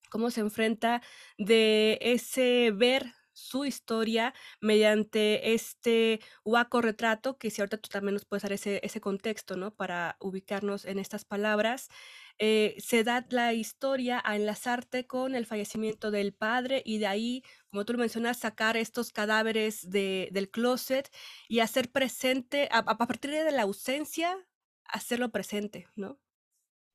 cómo 0.10 0.32
se 0.32 0.42
enfrenta 0.42 1.02
de 1.38 1.98
ese 2.02 2.72
ver 2.72 3.14
su 3.34 3.66
historia 3.66 4.34
mediante 4.62 5.54
este 5.54 6.22
huaco 6.46 6.82
retrato, 6.82 7.38
que 7.38 7.52
si 7.52 7.62
ahorita 7.62 7.78
tú 7.78 7.90
también 7.90 8.14
nos 8.14 8.26
puedes 8.26 8.44
dar 8.44 8.54
ese, 8.54 8.80
ese 8.84 9.02
contexto, 9.02 9.58
¿no? 9.58 9.76
Para 9.76 10.16
ubicarnos 10.22 10.86
en 10.86 11.00
estas 11.00 11.26
palabras, 11.26 11.90
eh, 12.38 12.76
se 12.80 13.04
da 13.04 13.26
la 13.30 13.54
historia 13.54 14.22
a 14.26 14.36
enlazarte 14.36 15.08
con 15.08 15.36
el 15.36 15.46
fallecimiento 15.46 16.12
del 16.12 16.34
padre 16.34 16.82
y 16.86 16.98
de 16.98 17.08
ahí, 17.08 17.44
como 17.70 17.86
tú 17.86 17.94
lo 17.94 18.00
mencionas, 18.00 18.40
sacar 18.40 18.76
estos 18.76 19.12
cadáveres 19.12 19.90
de, 19.90 20.30
del 20.32 20.50
closet 20.50 21.10
y 21.48 21.60
hacer 21.60 21.92
presente, 21.92 22.68
a, 22.72 22.98
partir 22.98 23.32
de 23.32 23.52
la 23.52 23.62
ausencia, 23.62 24.38
hacerlo 24.86 25.32
presente, 25.32 25.88
¿no? 25.96 26.20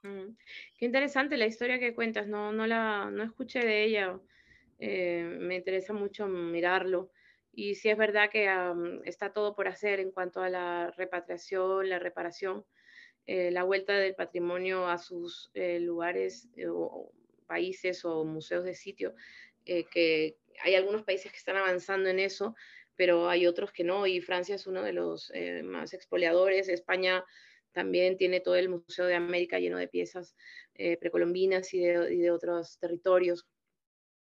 Mm, 0.03 0.37
qué 0.77 0.85
interesante 0.85 1.37
la 1.37 1.47
historia 1.47 1.79
que 1.79 1.95
cuentas, 1.95 2.27
no, 2.27 2.53
no 2.53 2.67
la 2.67 3.11
no 3.11 3.23
escuché 3.23 3.61
de 3.61 3.85
ella, 3.85 4.21
eh, 4.79 5.25
me 5.41 5.57
interesa 5.57 5.93
mucho 5.93 6.27
mirarlo. 6.27 7.11
Y 7.53 7.75
sí 7.75 7.89
es 7.89 7.97
verdad 7.97 8.31
que 8.31 8.49
está 9.05 9.33
todo 9.33 9.55
por 9.55 9.69
hacer 9.69 10.01
en 10.01 10.13
cuanto 10.13 10.43
a 10.43 10.49
la 10.49 10.93
repatriación, 10.97 11.89
la 11.89 11.99
reparación. 11.99 12.65
Eh, 13.27 13.51
la 13.51 13.65
vuelta 13.65 13.97
del 13.97 14.15
patrimonio 14.15 14.89
a 14.89 14.99
sus 14.99 15.51
eh, 15.55 15.79
lugares 15.79 16.49
eh, 16.57 16.67
o 16.69 17.13
países 17.47 18.05
o 18.05 18.25
museos 18.25 18.65
de 18.65 18.75
sitio, 18.75 19.15
que 19.65 20.37
hay 20.63 20.75
algunos 20.75 21.03
países 21.03 21.31
que 21.31 21.39
están 21.39 21.57
avanzando 21.57 22.09
en 22.09 22.19
eso, 22.19 22.55
pero 22.97 23.29
hay 23.29 23.47
otros 23.47 23.73
que 23.73 23.85
no, 23.85 24.07
y 24.07 24.21
Francia 24.21 24.55
es 24.55 24.67
uno 24.67 24.83
de 24.83 24.93
los 24.93 25.33
más 25.65 25.93
expoliadores, 25.93 26.69
España 26.69 27.25
también 27.73 28.17
tiene 28.17 28.41
todo 28.41 28.57
el 28.57 28.69
Museo 28.69 29.07
de 29.07 29.15
América 29.15 29.59
lleno 29.59 29.79
de 29.79 29.89
piezas 29.89 30.37
precolombinas 31.01 31.75
y 31.75 31.81
de, 31.81 32.31
otros 32.31 32.79
territorios. 32.79 33.47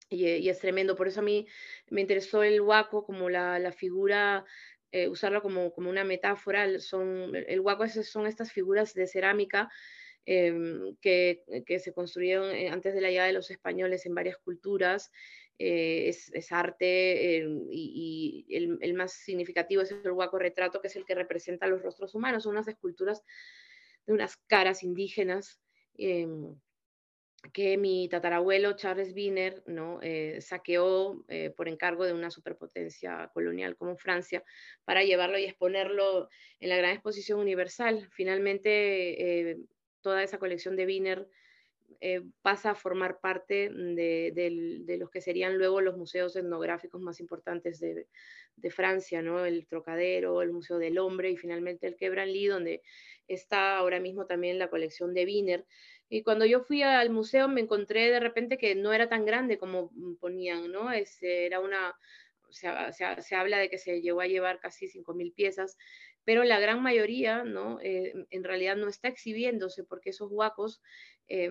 Y, 0.09 0.27
y, 0.27 0.49
es 0.49 0.59
tremendo, 0.59 0.97
por 0.97 1.09
eso 1.09 1.21
a 1.21 1.25
mí 1.25 1.47
me 1.91 2.01
interesó 2.01 2.43
el 2.43 2.63
Huaco 2.63 3.05
como 3.05 3.29
la, 3.29 3.59
la 3.59 3.73
figura 3.73 4.47
eh, 4.93 5.09
usarlo 5.09 5.43
como, 5.43 5.73
como, 5.73 5.91
una 5.91 6.05
metáfora, 6.05 6.81
son, 6.81 7.35
el 7.35 7.61
huaco 7.61 7.87
son 7.89 8.27
estas 8.27 8.53
figuras 8.53 8.95
de 8.95 9.07
cerámica 9.07 9.69
em, 10.25 10.97
que, 11.01 11.45
que, 11.67 11.79
se 11.79 11.93
construyeron 11.93 12.51
eh, 12.55 12.71
antes 12.71 12.95
de 12.95 13.01
la 13.01 13.11
llegada 13.11 13.29
de 13.29 13.35
los 13.35 13.51
españoles 13.51 14.07
en 14.07 14.15
varias 14.15 14.39
culturas. 14.39 15.11
Eh, 15.61 16.09
es, 16.09 16.53
arte 16.53 17.39
em, 17.39 17.67
y, 17.71 18.47
el, 18.51 18.79
el, 18.81 18.95
más 18.95 19.13
significativo 19.13 19.83
es 19.83 19.91
el 19.91 20.13
huaco 20.13 20.39
retrato, 20.39 20.81
que 20.81 20.87
es 20.87 20.97
el 20.97 21.05
que 21.05 21.17
representa 21.17 21.67
los 21.67 21.83
rostros 21.83 22.15
humanos, 22.15 22.45
son 22.45 22.53
unas 22.53 22.69
esculturas 22.69 23.25
de 24.07 24.13
unas 24.13 24.37
caras 24.47 24.83
indígenas. 24.83 25.61
Que 27.53 27.77
mi 27.77 28.09
tatarabuelo 28.09 28.73
Charles 28.75 29.15
Wiener 29.15 29.63
¿no? 29.67 30.01
Eh, 30.03 30.41
saqueó 30.41 31.25
eh, 31.29 31.51
por 31.57 31.69
encargo 31.69 32.05
de 32.05 32.13
una 32.13 32.31
superpotencia 32.31 33.31
colonial 33.33 33.77
como 33.77 33.97
Francia 33.97 34.43
para 34.85 35.05
llevarlo 35.05 35.39
y 35.39 35.45
exponerlo 35.45 36.29
en 36.59 36.69
la 36.69 36.77
gran 36.77 36.93
exposición 36.93 37.39
universal. 37.39 38.09
Finalmente, 38.11 39.51
eh, 39.51 39.59
toda 40.01 40.25
esa 40.25 40.39
colección 40.39 40.75
de 40.77 40.87
Wiener 40.87 41.29
pasa 42.43 42.71
a 42.71 42.75
formar 42.77 43.19
parte 43.19 43.71
de, 43.71 44.97
los 45.01 45.11
que 45.11 45.21
serían 45.21 45.59
luego 45.59 45.81
los 45.81 45.97
museos 45.97 46.37
etnográficos 46.37 47.01
más 47.01 47.19
importantes 47.19 47.81
de, 47.81 48.07
de, 48.55 48.71
Francia, 48.71 49.21
¿no? 49.21 49.45
el 49.45 49.67
Trocadero, 49.67 50.41
el 50.43 50.53
Museo 50.53 50.79
del 50.79 50.99
Hombre 50.99 51.31
y 51.31 51.37
finalmente 51.37 51.89
el 51.89 51.97
Quebranly, 51.97 52.47
donde 52.47 52.83
está 53.27 53.77
ahora 53.77 53.99
mismo 53.99 54.27
también 54.27 54.59
la 54.59 54.71
colección 54.71 55.13
de 55.13 55.25
Wiener 55.25 55.67
y 56.09 56.23
cuando 56.23 56.45
yo 56.47 56.61
fui 56.61 56.83
al 56.83 57.11
museo 57.11 57.49
me 57.49 57.61
encontré 57.61 58.11
de 58.11 58.21
repente 58.21 58.59
que 58.59 58.75
no 58.75 58.93
era 58.93 59.09
tan 59.09 59.25
grande 59.25 59.59
como 59.59 59.91
mm, 59.93 60.17
ponían, 60.17 60.71
¿no? 60.73 60.91
Es, 60.91 61.19
era 61.23 61.61
una, 61.61 61.95
se, 62.51 63.35
habla 63.35 63.59
de 63.59 63.69
que 63.69 63.79
se 63.79 64.01
llegó 64.01 64.21
a 64.21 64.27
llevar 64.27 64.61
casi 64.61 64.87
5.000 64.87 65.35
piezas, 65.35 65.77
pero 66.25 66.45
la 66.45 66.61
gran 66.61 66.83
mayoría, 66.83 67.45
¿no? 67.45 67.79
Eh, 67.81 68.15
en 68.31 68.45
realidad 68.45 68.77
no 68.77 68.89
está 68.89 69.09
exhibiéndose 69.09 69.85
porque 69.85 70.11
esos 70.11 70.31
huacos, 70.31 70.83
eh, 71.29 71.51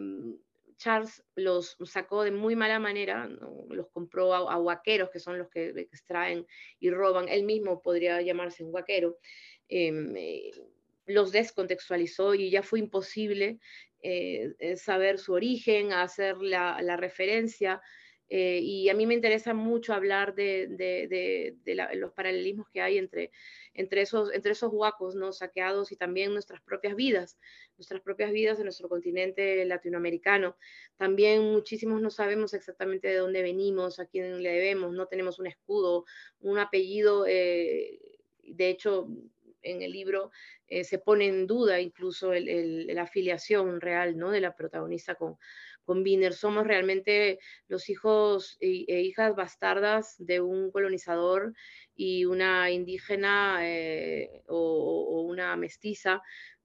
Charles 0.77 1.23
los 1.35 1.75
sacó 1.85 2.23
de 2.23 2.29
muy 2.29 2.55
mala 2.55 2.77
manera, 2.77 3.27
los 3.27 3.87
compró 3.89 4.33
a, 4.33 4.53
a, 4.53 4.59
huaqueros, 4.59 5.09
que 5.09 5.19
son 5.19 5.39
los 5.39 5.49
que 5.49 5.69
extraen 5.69 6.45
y 6.79 6.91
roban, 6.91 7.29
él 7.29 7.43
mismo 7.43 7.81
podría 7.81 8.21
llamarse 8.21 8.63
un 8.63 8.73
huaquero. 8.73 9.17
Em, 9.69 10.15
eh, 10.15 10.51
los 11.07 11.31
descontextualizó 11.31 12.35
y 12.35 12.51
ya 12.51 12.61
fue 12.61 12.79
imposible 12.79 13.59
eh, 14.03 14.53
eh, 14.59 14.77
saber 14.77 15.17
su 15.17 15.33
origen, 15.33 15.91
hacer 15.91 16.37
la, 16.37 16.97
referencia. 16.97 17.81
Eh, 18.29 18.59
y 18.61 18.89
a 18.89 18.93
mí 18.93 19.05
me 19.05 19.13
interesa 19.13 19.53
mucho 19.53 19.93
hablar 19.93 20.35
de, 20.35 21.55
los 21.93 22.11
paralelismos 22.11 22.67
que 22.69 22.81
hay 22.81 22.97
entre, 22.97 23.31
entre, 23.73 24.01
esos, 24.01 24.33
entre 24.33 24.51
esos 24.51 24.71
huacos 24.73 25.15
¿no? 25.15 25.31
saqueados 25.31 25.93
y 25.93 25.95
también 25.95 26.33
nuestras 26.33 26.61
propias 26.61 26.95
vidas, 26.95 27.39
nuestras 27.77 28.01
propias 28.01 28.31
vidas 28.31 28.59
en 28.59 28.65
nuestro 28.65 28.89
continente 28.89 29.63
latinoamericano. 29.65 30.57
También 30.97 31.41
muchísimos 31.53 32.01
no 32.01 32.09
sabemos 32.09 32.53
exactamente 32.53 33.07
de 33.07 33.15
dónde 33.15 33.41
venimos, 33.41 33.99
a 33.99 34.05
quién 34.05 34.43
le 34.43 34.51
debemos, 34.51 34.91
no 34.93 35.07
tenemos 35.07 35.39
un 35.39 35.47
escudo, 35.47 36.05
un 36.41 36.59
apellido. 36.59 37.23
de 37.23 38.69
hecho, 38.69 39.07
en 39.61 39.81
el 39.81 39.91
libro 39.91 40.31
eh, 40.67 40.83
se 40.83 40.99
pone 40.99 41.27
en 41.27 41.47
duda 41.47 41.79
incluso 41.79 42.33
la 42.33 43.01
afiliación 43.03 43.81
real 43.81 44.17
¿no? 44.17 44.31
de 44.31 44.41
la 44.41 44.55
protagonista 44.55 45.15
con, 45.15 45.37
con 45.83 46.03
Wiener. 46.03 46.33
Somos 46.33 46.67
realmente 46.67 47.39
los 47.67 47.89
hijos 47.89 48.57
e, 48.59 49.01
hijas 49.01 49.35
bastardas 49.35 50.15
de 50.17 50.41
un 50.41 50.71
colonizador 50.71 51.53
y 51.95 52.25
una 52.25 52.69
indígena 52.71 53.59
eh, 53.61 54.43
o, 54.47 55.21
una 55.21 55.55
mestiza. 55.55 56.21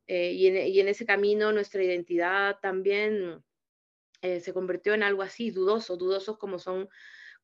Eh, 0.06 0.32
y, 0.32 0.78
en, 0.80 0.88
ese 0.88 1.06
camino 1.06 1.52
nuestra 1.52 1.82
identidad 1.82 2.58
también 2.61 3.42
se 4.20 4.52
convirtió 4.52 4.94
en 4.94 5.02
algo 5.02 5.22
así, 5.22 5.50
dudoso, 5.50 5.96
dudosos 5.96 6.38
como 6.38 6.61
son 6.61 6.88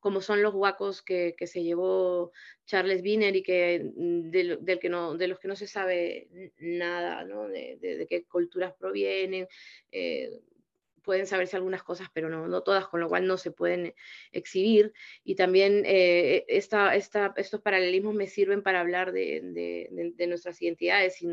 como 0.01 0.21
son 0.21 0.43
los 0.43 0.55
huacos 0.55 1.03
que, 1.03 1.35
que 1.37 1.47
se 1.47 1.63
llevó 1.63 2.33
Charles 2.67 3.03
Wiener 3.03 3.37
y 3.37 3.43
que, 3.43 3.91
mm, 3.97 4.31
de, 4.31 4.59
del 4.61 4.79
que 4.79 4.89
no, 4.89 5.17
de 5.17 5.29
los 5.29 5.39
que 5.39 5.49
no 5.49 5.57
se 5.57 5.67
sabe 5.67 6.29
nada, 6.59 7.25
¿no? 7.25 7.49
de, 7.49 7.77
de, 7.81 8.07
qué 8.09 8.25
culturas 8.25 8.75
provienen. 8.79 9.49
Eh, 9.91 10.41
pueden 11.09 11.27
saberse 11.27 11.57
algunas 11.57 11.83
cosas, 11.83 12.09
pero 12.13 12.29
no, 12.29 12.49
no 12.49 12.63
todas, 12.63 12.87
con 12.87 13.01
lo 13.01 13.09
cual 13.09 13.27
no 13.27 13.39
se 13.39 13.51
pueden 13.51 13.95
exhibir. 14.31 14.93
Y 15.25 15.37
también 15.37 15.85
eh, 15.87 16.45
esta, 16.49 16.95
esta, 16.97 17.33
estos 17.39 17.63
paralelismos 17.63 18.15
me 18.15 18.27
sirven 18.27 18.63
para 18.63 18.81
hablar 18.81 19.13
de, 19.13 19.41
de, 19.43 20.13
de 20.15 20.27
nuestras 20.27 20.61
identidades. 20.61 21.15
Si, 21.15 21.27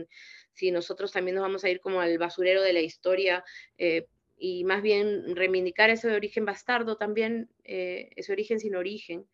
si, 0.54 0.72
nosotros 0.72 1.12
también 1.12 1.36
nos 1.36 1.42
vamos 1.42 1.66
a 1.66 1.70
ir 1.70 1.82
como 1.82 2.00
al 2.00 2.18
basurero 2.18 2.62
de 2.62 2.72
la 2.72 2.80
historia, 2.80 3.44
eh, 3.78 4.08
y 4.38 4.64
más 4.64 4.82
bien 4.82 5.36
reivindicar 5.36 5.90
ese 5.90 6.12
origen 6.12 6.46
bastardo 6.46 6.98
también, 6.98 7.50
eh, 7.64 8.10
ese 8.16 8.32
origen 8.32 8.60
sin 8.60 8.76
origen, 8.76 9.26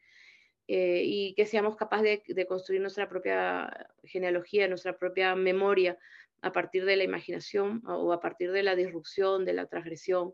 eh, 0.68 1.02
y 1.04 1.34
que 1.34 1.46
seamos 1.46 1.76
capaces 1.76 2.22
de, 2.28 2.46
construir 2.46 2.82
nuestra 2.82 3.10
propia 3.10 3.90
genealogía, 4.04 4.68
nuestra 4.68 4.98
propia 4.98 5.36
memoria 5.36 5.98
a 6.42 6.52
partir 6.52 6.86
de 6.86 6.96
la 6.96 7.04
imaginación 7.04 7.84
o 7.86 8.14
a 8.14 8.22
partir 8.22 8.52
de 8.52 8.64
la 8.64 8.76
disrupción, 8.76 9.44
de 9.44 9.54
la 9.54 9.66
transgresión, 9.66 10.34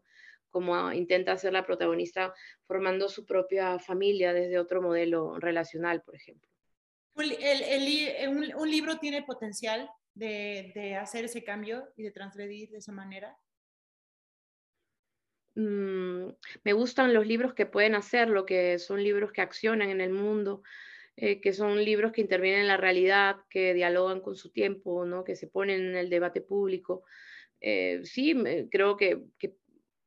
como 0.50 0.92
intenta 0.92 1.32
hacer 1.32 1.54
la 1.54 1.66
protagonista 1.66 2.34
formando 2.66 3.10
su 3.10 3.26
propia 3.26 3.80
familia 3.80 4.34
desde 4.34 4.60
otro 4.60 4.82
modelo 4.82 5.40
relacional, 5.40 6.02
por 6.02 6.16
ejemplo. 6.16 6.50
un, 7.16 8.70
libro 8.70 9.00
tiene 9.00 9.24
potencial 9.24 9.90
de, 10.14 10.72
de, 10.76 10.96
hacer 10.96 11.26
ese 11.26 11.44
cambio 11.44 11.90
y 11.96 12.04
de 12.04 12.12
transgredir 12.12 12.70
de 12.70 12.78
esa 12.78 12.92
manera? 12.92 13.36
Mm, 15.58 16.34
me 16.64 16.74
gustan 16.74 17.16
los 17.16 17.26
libros 17.26 17.56
que 17.56 17.66
pueden 17.66 17.96
hacerlo, 17.96 18.46
que 18.46 18.78
son 18.78 19.04
libros 19.04 19.32
que 19.32 19.42
accionan 19.42 19.90
en 19.90 20.02
el 20.02 20.12
mundo, 20.12 20.62
eh, 21.16 21.42
que 21.42 21.52
son 21.52 21.84
libros 21.84 22.12
que 22.12 22.22
intervienen 22.22 22.62
en 22.62 22.68
la 22.68 22.78
realidad, 22.78 23.38
que 23.50 23.74
dialogan 23.74 24.22
con 24.22 24.36
su 24.36 24.52
tiempo, 24.52 25.04
¿no? 25.06 25.24
que 25.24 25.36
se 25.36 25.48
ponen 25.48 25.82
en 25.82 25.96
el 25.96 26.12
debate 26.12 26.42
público. 26.42 27.06
Eh, 27.60 28.02
sí, 28.04 28.36
creo 28.70 28.98
que, 28.98 29.24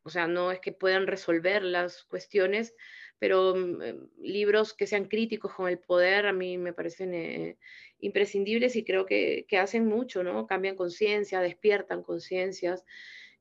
o 0.04 0.08
sea, 0.08 0.28
no 0.28 0.52
es 0.52 0.60
que 0.60 0.70
puedan 0.70 1.08
resolver 1.08 1.64
las 1.64 2.04
cuestiones, 2.04 2.72
pero 3.18 3.56
mm, 3.56 3.82
eh, 3.82 3.96
libros 4.20 4.72
que 4.72 4.86
sean 4.86 5.06
críticos 5.06 5.52
con 5.52 5.68
el 5.68 5.80
poder 5.80 6.26
a 6.26 6.32
mí 6.32 6.58
me 6.58 6.72
parecen 6.72 7.58
imprescindibles 7.98 8.76
y 8.76 8.84
creo 8.84 9.04
que, 9.04 9.46
que, 9.48 9.58
hacen 9.58 9.84
mucho, 9.84 10.22
¿no? 10.22 10.46
Cambian 10.46 10.76
conciencia, 10.76 11.40
despiertan 11.40 12.04
conciencias. 12.04 12.84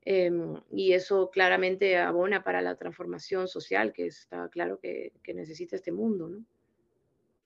Em, 0.02 0.54
y 0.72 0.92
eso 0.92 1.30
claramente 1.30 1.98
abona 1.98 2.42
para 2.42 2.62
la 2.62 2.76
transformación 2.76 3.48
social 3.48 3.92
que 3.92 4.06
está 4.06 4.48
claro 4.48 4.78
que, 4.80 5.12
necesita 5.34 5.76
este 5.76 5.92
mundo, 5.92 6.28
¿no? 6.28 6.44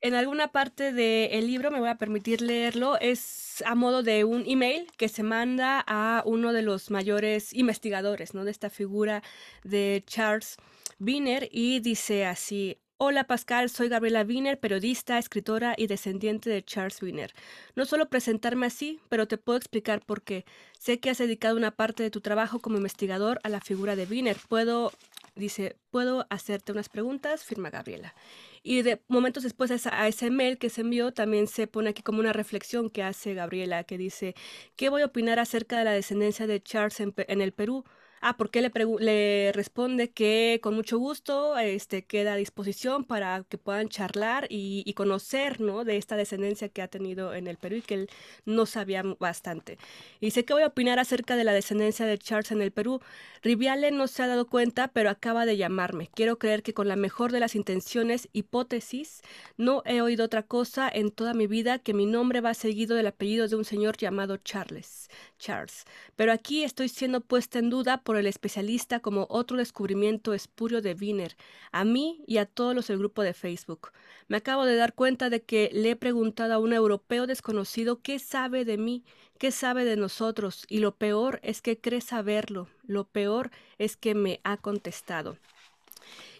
En 0.00 0.14
alguna 0.14 0.52
parte 0.52 0.92
del 0.92 1.46
libro, 1.46 1.70
me 1.70 1.80
voy 1.80 1.88
a 1.88 1.96
permitir 1.96 2.42
leerlo, 2.42 2.98
es 3.00 3.62
a 3.66 3.74
modo 3.74 4.02
de 4.02 4.24
un 4.24 4.44
email 4.46 4.86
que 4.98 5.08
se 5.08 5.22
manda 5.22 5.82
a 5.86 6.22
uno 6.26 6.52
de 6.52 6.60
los 6.60 6.90
mayores 6.90 7.54
investigadores, 7.54 8.34
¿no? 8.34 8.44
De 8.44 8.50
esta 8.50 8.68
figura 8.68 9.22
de 9.64 10.04
Charles 10.06 10.58
Wiener 11.00 11.48
y 11.50 11.80
dice 11.80 12.26
así, 12.26 12.78
Hola 12.96 13.24
Pascal, 13.24 13.70
soy 13.70 13.88
Gabriela 13.88 14.22
Wiener, 14.22 14.60
periodista, 14.60 15.18
escritora 15.18 15.74
y 15.76 15.88
descendiente 15.88 16.48
de 16.48 16.64
Charles 16.64 17.02
Wiener. 17.02 17.34
No 17.74 17.86
solo 17.86 18.08
presentarme 18.08 18.66
así, 18.66 19.00
pero 19.08 19.26
te 19.26 19.36
puedo 19.36 19.56
explicar 19.56 20.00
por 20.06 20.22
qué. 20.22 20.44
Sé 20.78 21.00
que 21.00 21.10
has 21.10 21.18
dedicado 21.18 21.56
una 21.56 21.72
parte 21.72 22.04
de 22.04 22.12
tu 22.12 22.20
trabajo 22.20 22.60
como 22.60 22.76
investigador 22.76 23.40
a 23.42 23.48
la 23.48 23.60
figura 23.60 23.96
de 23.96 24.04
Wiener. 24.04 24.36
Puedo, 24.48 24.92
dice, 25.34 25.76
puedo 25.90 26.28
hacerte 26.30 26.70
unas 26.70 26.88
preguntas, 26.88 27.42
firma 27.42 27.68
Gabriela. 27.68 28.14
Y 28.62 28.82
de 28.82 29.02
momentos 29.08 29.42
después 29.42 29.72
a 29.72 30.06
ese 30.06 30.30
mail 30.30 30.56
que 30.56 30.70
se 30.70 30.82
envió 30.82 31.12
también 31.12 31.48
se 31.48 31.66
pone 31.66 31.90
aquí 31.90 32.02
como 32.02 32.20
una 32.20 32.32
reflexión 32.32 32.90
que 32.90 33.02
hace 33.02 33.34
Gabriela, 33.34 33.82
que 33.82 33.98
dice, 33.98 34.36
¿qué 34.76 34.88
voy 34.88 35.02
a 35.02 35.06
opinar 35.06 35.40
acerca 35.40 35.78
de 35.78 35.84
la 35.84 35.92
descendencia 35.92 36.46
de 36.46 36.62
Charles 36.62 37.00
en 37.00 37.40
el 37.40 37.52
Perú? 37.52 37.84
Ah, 38.26 38.38
porque 38.38 38.62
le, 38.62 39.52
responde 39.52 40.10
que 40.10 40.58
con 40.62 40.74
mucho 40.74 40.96
gusto 40.96 41.58
este, 41.58 42.06
queda 42.06 42.32
a 42.32 42.36
disposición 42.36 43.04
para 43.04 43.44
que 43.46 43.58
puedan 43.58 43.90
charlar 43.90 44.46
y, 44.48 44.90
conocer 44.94 45.60
¿no? 45.60 45.84
de 45.84 45.98
esta 45.98 46.16
descendencia 46.16 46.70
que 46.70 46.80
ha 46.80 46.88
tenido 46.88 47.34
en 47.34 47.48
el 47.48 47.58
Perú 47.58 47.76
y 47.76 47.82
que 47.82 47.94
él 47.94 48.10
no 48.46 48.64
sabía 48.64 49.02
bastante. 49.18 49.76
Y 50.20 50.30
sé 50.30 50.46
que 50.46 50.54
voy 50.54 50.62
a 50.62 50.68
opinar 50.68 50.98
acerca 50.98 51.36
de 51.36 51.44
la 51.44 51.52
descendencia 51.52 52.06
de 52.06 52.16
Charles 52.16 52.50
en 52.50 52.62
el 52.62 52.72
Perú. 52.72 53.02
Riviale 53.42 53.90
no 53.90 54.06
se 54.06 54.22
ha 54.22 54.26
dado 54.26 54.46
cuenta, 54.46 54.88
pero 54.88 55.10
acaba 55.10 55.44
de 55.44 55.58
llamarme. 55.58 56.08
Quiero 56.14 56.38
creer 56.38 56.62
que 56.62 56.72
con 56.72 56.88
la 56.88 56.96
mejor 56.96 57.30
de 57.30 57.40
las 57.40 57.54
intenciones, 57.54 58.30
hipótesis, 58.32 59.20
no 59.58 59.82
he 59.84 60.00
oído 60.00 60.24
otra 60.24 60.44
cosa 60.44 60.88
en 60.90 61.10
toda 61.10 61.34
mi 61.34 61.46
vida 61.46 61.78
que 61.78 61.92
mi 61.92 62.06
nombre 62.06 62.40
va 62.40 62.54
seguido 62.54 62.96
del 62.96 63.08
apellido 63.08 63.48
de 63.48 63.56
un 63.56 63.66
señor 63.66 63.98
llamado 63.98 64.38
Charles. 64.38 65.10
Charles. 65.38 65.84
Pero 66.16 66.32
aquí 66.32 66.64
estoy 66.64 66.88
siendo 66.88 67.20
puesta 67.20 67.58
en 67.58 67.68
duda 67.68 68.02
por 68.02 68.13
el 68.18 68.26
especialista 68.26 69.00
como 69.00 69.26
otro 69.28 69.56
descubrimiento 69.56 70.34
espurio 70.34 70.80
de 70.82 70.94
Wiener, 70.94 71.36
a 71.72 71.84
mí 71.84 72.22
y 72.26 72.38
a 72.38 72.46
todos 72.46 72.74
los 72.74 72.88
del 72.88 72.98
grupo 72.98 73.22
de 73.22 73.34
Facebook. 73.34 73.92
Me 74.28 74.36
acabo 74.36 74.64
de 74.64 74.76
dar 74.76 74.94
cuenta 74.94 75.30
de 75.30 75.42
que 75.42 75.70
le 75.72 75.90
he 75.90 75.96
preguntado 75.96 76.54
a 76.54 76.58
un 76.58 76.72
europeo 76.72 77.26
desconocido 77.26 78.00
qué 78.02 78.18
sabe 78.18 78.64
de 78.64 78.78
mí, 78.78 79.04
qué 79.38 79.50
sabe 79.50 79.84
de 79.84 79.96
nosotros, 79.96 80.64
y 80.68 80.78
lo 80.78 80.96
peor 80.96 81.40
es 81.42 81.60
que 81.60 81.78
cree 81.78 82.00
saberlo, 82.00 82.68
lo 82.86 83.04
peor 83.04 83.50
es 83.78 83.96
que 83.96 84.14
me 84.14 84.40
ha 84.44 84.56
contestado. 84.56 85.36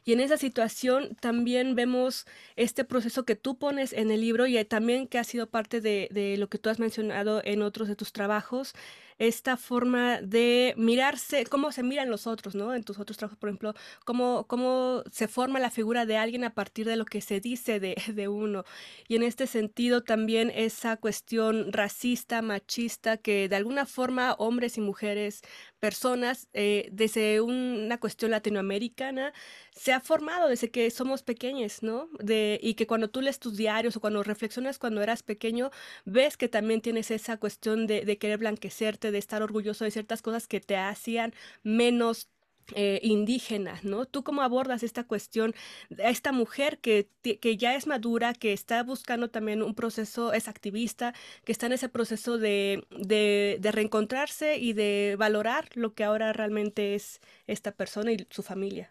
Y 0.04 0.12
en 0.12 0.20
esa 0.20 0.36
situación 0.36 1.16
también 1.20 1.74
vemos 1.74 2.26
este 2.56 2.84
proceso 2.84 3.24
que 3.24 3.36
tú 3.36 3.56
pones 3.56 3.94
en 3.94 4.10
el 4.10 4.20
libro 4.20 4.46
y 4.46 4.62
también 4.66 5.08
que 5.08 5.18
ha 5.18 5.24
sido 5.24 5.48
parte 5.48 5.80
de, 5.80 6.36
lo 6.38 6.48
que 6.48 6.58
tú 6.58 6.68
has 6.68 6.78
mencionado 6.78 7.40
en 7.44 7.62
otros 7.62 7.88
de 7.88 7.96
tus 7.96 8.12
trabajos, 8.12 8.74
esta 9.18 9.56
forma 9.56 10.20
de 10.20 10.74
mirarse, 10.76 11.44
cómo 11.46 11.72
se 11.72 11.82
miran 11.82 12.10
los 12.10 12.26
otros, 12.26 12.54
¿no? 12.54 12.74
En 12.74 12.82
tus 12.84 12.98
otros 12.98 13.16
trabajos, 13.16 13.38
por 13.38 13.48
ejemplo, 13.48 13.74
cómo, 14.04 14.46
cómo 14.46 15.02
se 15.10 15.28
forma 15.28 15.58
la 15.60 15.70
figura 15.70 16.06
de 16.06 16.16
alguien 16.16 16.44
a 16.44 16.54
partir 16.54 16.86
de 16.86 16.96
lo 16.96 17.04
que 17.04 17.20
se 17.20 17.40
dice 17.40 17.80
de, 17.80 17.96
de 18.14 18.28
uno. 18.28 18.64
Y 19.08 19.16
en 19.16 19.22
este 19.22 19.46
sentido 19.46 20.02
también 20.02 20.50
esa 20.54 20.96
cuestión 20.96 21.72
racista, 21.72 22.42
machista, 22.42 23.16
que 23.16 23.48
de 23.48 23.56
alguna 23.56 23.86
forma 23.86 24.34
hombres 24.34 24.78
y 24.78 24.80
mujeres 24.80 25.42
personas 25.80 26.48
eh, 26.54 26.88
desde 26.92 27.40
una 27.42 27.98
cuestión 27.98 28.30
latinoamericana 28.30 29.34
se 29.72 29.92
ha 29.92 30.00
formado 30.00 30.48
desde 30.48 30.70
que 30.70 30.90
somos 30.90 31.22
pequeños, 31.22 31.82
¿no? 31.82 32.08
De, 32.20 32.58
y 32.62 32.74
que 32.74 32.86
cuando 32.86 33.08
tú 33.10 33.20
lees 33.20 33.38
tus 33.38 33.56
diarios 33.56 33.96
o 33.96 34.00
cuando 34.00 34.22
reflexionas 34.22 34.78
cuando 34.78 35.02
eras 35.02 35.22
pequeño, 35.22 35.70
ves 36.04 36.36
que 36.36 36.48
también 36.48 36.80
tienes 36.80 37.10
esa 37.10 37.36
cuestión 37.36 37.86
de, 37.86 38.04
de 38.04 38.18
querer 38.18 38.38
blanquecerte, 38.38 39.03
de 39.10 39.18
estar 39.18 39.42
orgulloso 39.42 39.84
de 39.84 39.90
ciertas 39.90 40.22
cosas 40.22 40.46
que 40.46 40.60
te 40.60 40.76
hacían 40.76 41.34
menos 41.62 42.28
eh, 42.74 42.98
indígenas, 43.02 43.84
¿no? 43.84 44.06
¿Tú 44.06 44.24
cómo 44.24 44.40
abordas 44.40 44.82
esta 44.82 45.04
cuestión, 45.04 45.54
esta 45.98 46.32
mujer 46.32 46.78
que, 46.78 47.10
que, 47.22 47.56
ya 47.58 47.74
es 47.74 47.86
madura, 47.86 48.32
que 48.32 48.54
está 48.54 48.82
buscando 48.82 49.28
también 49.28 49.62
un 49.62 49.74
proceso, 49.74 50.32
es 50.32 50.48
activista, 50.48 51.12
que 51.44 51.52
está 51.52 51.66
en 51.66 51.74
ese 51.74 51.90
proceso 51.90 52.38
de, 52.38 52.86
de, 52.90 53.70
reencontrarse 53.70 54.56
y 54.56 54.72
de 54.72 55.14
valorar 55.18 55.68
lo 55.74 55.92
que 55.92 56.04
ahora 56.04 56.32
realmente 56.32 56.94
es 56.94 57.20
esta 57.46 57.70
persona 57.70 58.12
y 58.12 58.26
su 58.30 58.42
familia? 58.42 58.88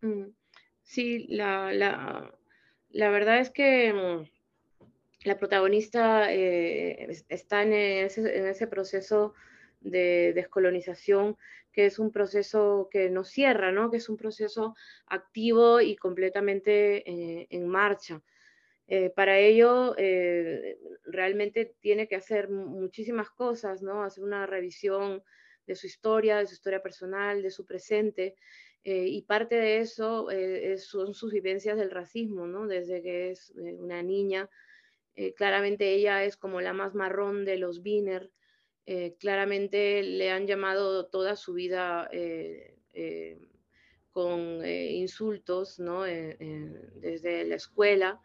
Mm, 0.00 0.28
sí, 0.82 1.26
la, 1.28 1.74
la, 1.74 2.34
la 2.88 3.10
verdad 3.10 3.38
es 3.38 3.50
que 3.50 3.92
mm, 3.92 4.33
la 5.24 5.38
protagonista 5.38 6.32
eh, 6.32 7.08
está 7.28 7.62
en 7.62 7.72
ese, 7.72 8.66
proceso 8.66 9.34
de 9.80 10.32
descolonización, 10.34 11.36
que 11.72 11.86
es 11.86 11.98
un 11.98 12.12
proceso 12.12 12.88
que 12.90 13.08
no 13.10 13.24
cierra, 13.24 13.72
¿no? 13.72 13.90
que 13.90 13.96
es 13.96 14.08
un 14.08 14.18
proceso 14.18 14.74
activo 15.06 15.80
y 15.80 15.96
completamente 15.96 17.10
eh, 17.10 17.46
en 17.50 17.66
marcha. 17.66 18.22
Eh, 18.86 19.08
para 19.16 19.38
ello, 19.38 19.96
realmente 21.04 21.74
tiene 21.80 22.06
que 22.06 22.16
hacer 22.16 22.50
muchísimas 22.50 23.30
cosas, 23.30 23.82
¿no? 23.82 24.04
hacer 24.04 24.22
una 24.24 24.44
revisión 24.46 25.22
de 25.66 25.74
su 25.74 25.86
historia, 25.86 26.36
de 26.36 26.46
su 26.46 26.52
historia 26.52 26.82
personal, 26.82 27.42
de 27.42 27.50
su 27.50 27.64
presente, 27.64 28.36
y 28.86 29.22
parte 29.22 29.54
de 29.54 29.78
eso 29.78 30.28
son 30.76 31.14
sus 31.14 31.32
vivencias 31.32 31.78
del 31.78 31.90
racismo, 31.90 32.46
¿no? 32.46 32.66
desde 32.66 33.00
que 33.00 33.30
es 33.30 33.50
una 33.56 34.02
niña. 34.02 34.50
Claramente 35.36 35.94
ella 35.94 36.24
es 36.24 36.36
como 36.36 36.60
la 36.60 36.72
más 36.72 36.94
marrón 36.94 37.44
de 37.44 37.56
los 37.56 37.78
Wiener, 37.78 38.30
eh, 38.86 39.16
claramente 39.18 40.02
le 40.02 40.30
han 40.30 40.46
llamado 40.46 41.06
toda 41.06 41.36
su 41.36 41.54
vida 41.54 42.06
eh, 42.12 42.76
eh, 42.92 43.38
con 44.12 44.64
insultos, 44.64 45.80
¿no? 45.80 46.02
desde 46.02 47.44
la 47.44 47.56
escuela, 47.56 48.20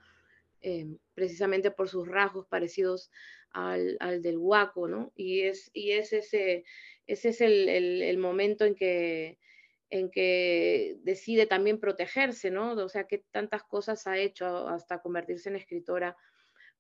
precisamente 1.16 1.72
por 1.72 1.90
sus 1.90 2.08
rasgos 2.08 2.46
parecidos 2.46 3.10
al, 3.54 4.22
del 4.22 4.38
guaco, 4.38 4.88
¿no? 4.88 5.12
Y 5.16 5.42
es, 5.42 5.72
y 5.74 5.94
es 5.94 6.14
ese, 6.14 6.64
ese 7.08 7.30
es 7.30 7.42
el, 7.42 7.68
el, 7.68 8.18
momento 8.20 8.66
en 8.66 8.76
que, 8.76 9.40
en 9.90 10.12
que 10.12 10.98
decide 11.02 11.48
también 11.48 11.80
protegerse, 11.80 12.52
¿no? 12.52 12.74
O 12.74 12.90
sea, 12.90 13.06
que 13.06 13.24
tantas 13.32 13.64
cosas 13.64 14.06
ha 14.06 14.20
hecho 14.20 14.68
hasta 14.68 15.02
convertirse 15.02 15.50
en 15.50 15.56
escritora 15.56 16.16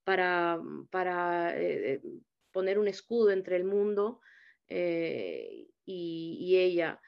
para, 0.10 0.60
para 0.90 1.54
poner 2.52 2.80
un 2.80 2.88
escudo 2.88 3.30
entre 3.30 3.58
el 3.58 3.64
mundo 3.64 4.22
eh, 4.68 5.68
y, 5.86 6.58
ella. 6.58 7.00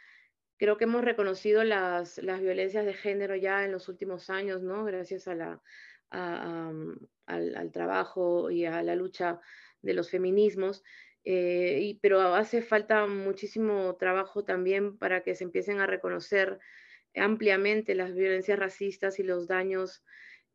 Creo 0.60 0.78
que 0.78 0.84
hemos 0.84 1.04
reconocido 1.04 1.64
las, 1.64 2.22
violencias 2.22 2.86
de 2.86 2.94
género 2.94 3.36
ya 3.36 3.66
en 3.66 3.72
los 3.72 3.90
últimos 3.90 4.30
años, 4.30 4.62
¿no? 4.62 4.86
Gracias 4.86 5.26
la, 5.26 5.60
al, 6.12 7.72
trabajo 7.74 8.52
y 8.52 8.66
a 8.66 8.84
la 8.84 8.96
lucha 8.96 9.42
de 9.82 9.96
los 9.96 10.12
feminismos. 10.12 10.84
pero 11.24 12.36
hace 12.36 12.62
falta 12.62 13.08
muchísimo 13.08 13.96
trabajo 13.96 14.44
también 14.44 15.00
para 15.00 15.24
que 15.24 15.34
se 15.34 15.44
empiecen 15.44 15.80
a 15.80 15.88
reconocer 15.88 16.60
ampliamente 17.16 17.96
las 17.96 18.14
violencias 18.14 18.60
racistas 18.60 19.18
y 19.18 19.24
los 19.24 19.48
daños 19.48 20.04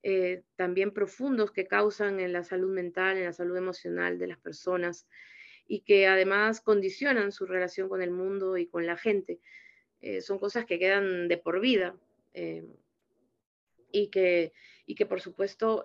eh, 0.02 0.42
también 0.56 0.92
profundos 0.92 1.50
que 1.50 1.66
causan 1.66 2.20
en 2.20 2.32
la 2.32 2.44
salud 2.44 2.72
mental, 2.72 3.16
en 3.16 3.24
la 3.24 3.32
salud 3.32 3.56
emocional 3.56 4.18
de 4.18 4.28
las 4.28 4.38
personas 4.38 5.06
y 5.66 5.80
que 5.80 6.06
además 6.06 6.60
condicionan 6.60 7.32
su 7.32 7.46
relación 7.46 7.88
con 7.88 8.02
el 8.02 8.10
mundo 8.10 8.56
y 8.56 8.66
con 8.66 8.86
la 8.86 8.96
gente. 8.96 9.40
Eh, 10.00 10.20
son 10.20 10.38
cosas 10.38 10.64
que 10.64 10.78
quedan 10.78 11.28
de 11.28 11.38
por 11.38 11.60
vida 11.60 11.96
eh, 12.34 12.64
y, 13.90 14.08
que, 14.08 14.52
y 14.84 14.94
que 14.94 15.06
por 15.06 15.20
supuesto 15.20 15.82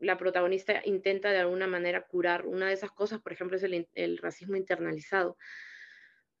la 0.00 0.18
protagonista 0.18 0.82
intenta 0.84 1.30
de 1.30 1.38
alguna 1.38 1.66
manera 1.66 2.06
curar. 2.06 2.46
Una 2.46 2.66
de 2.68 2.74
esas 2.74 2.90
cosas, 2.90 3.20
por 3.20 3.32
ejemplo, 3.32 3.56
es 3.56 3.62
el 3.62 4.18
racismo 4.18 4.56
internalizado 4.56 5.38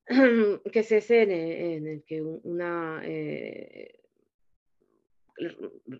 que 0.72 0.80
es 0.80 0.92
ese 0.92 1.22
en, 1.22 1.86
el 1.86 2.02
que 2.04 2.22
una, 2.22 3.02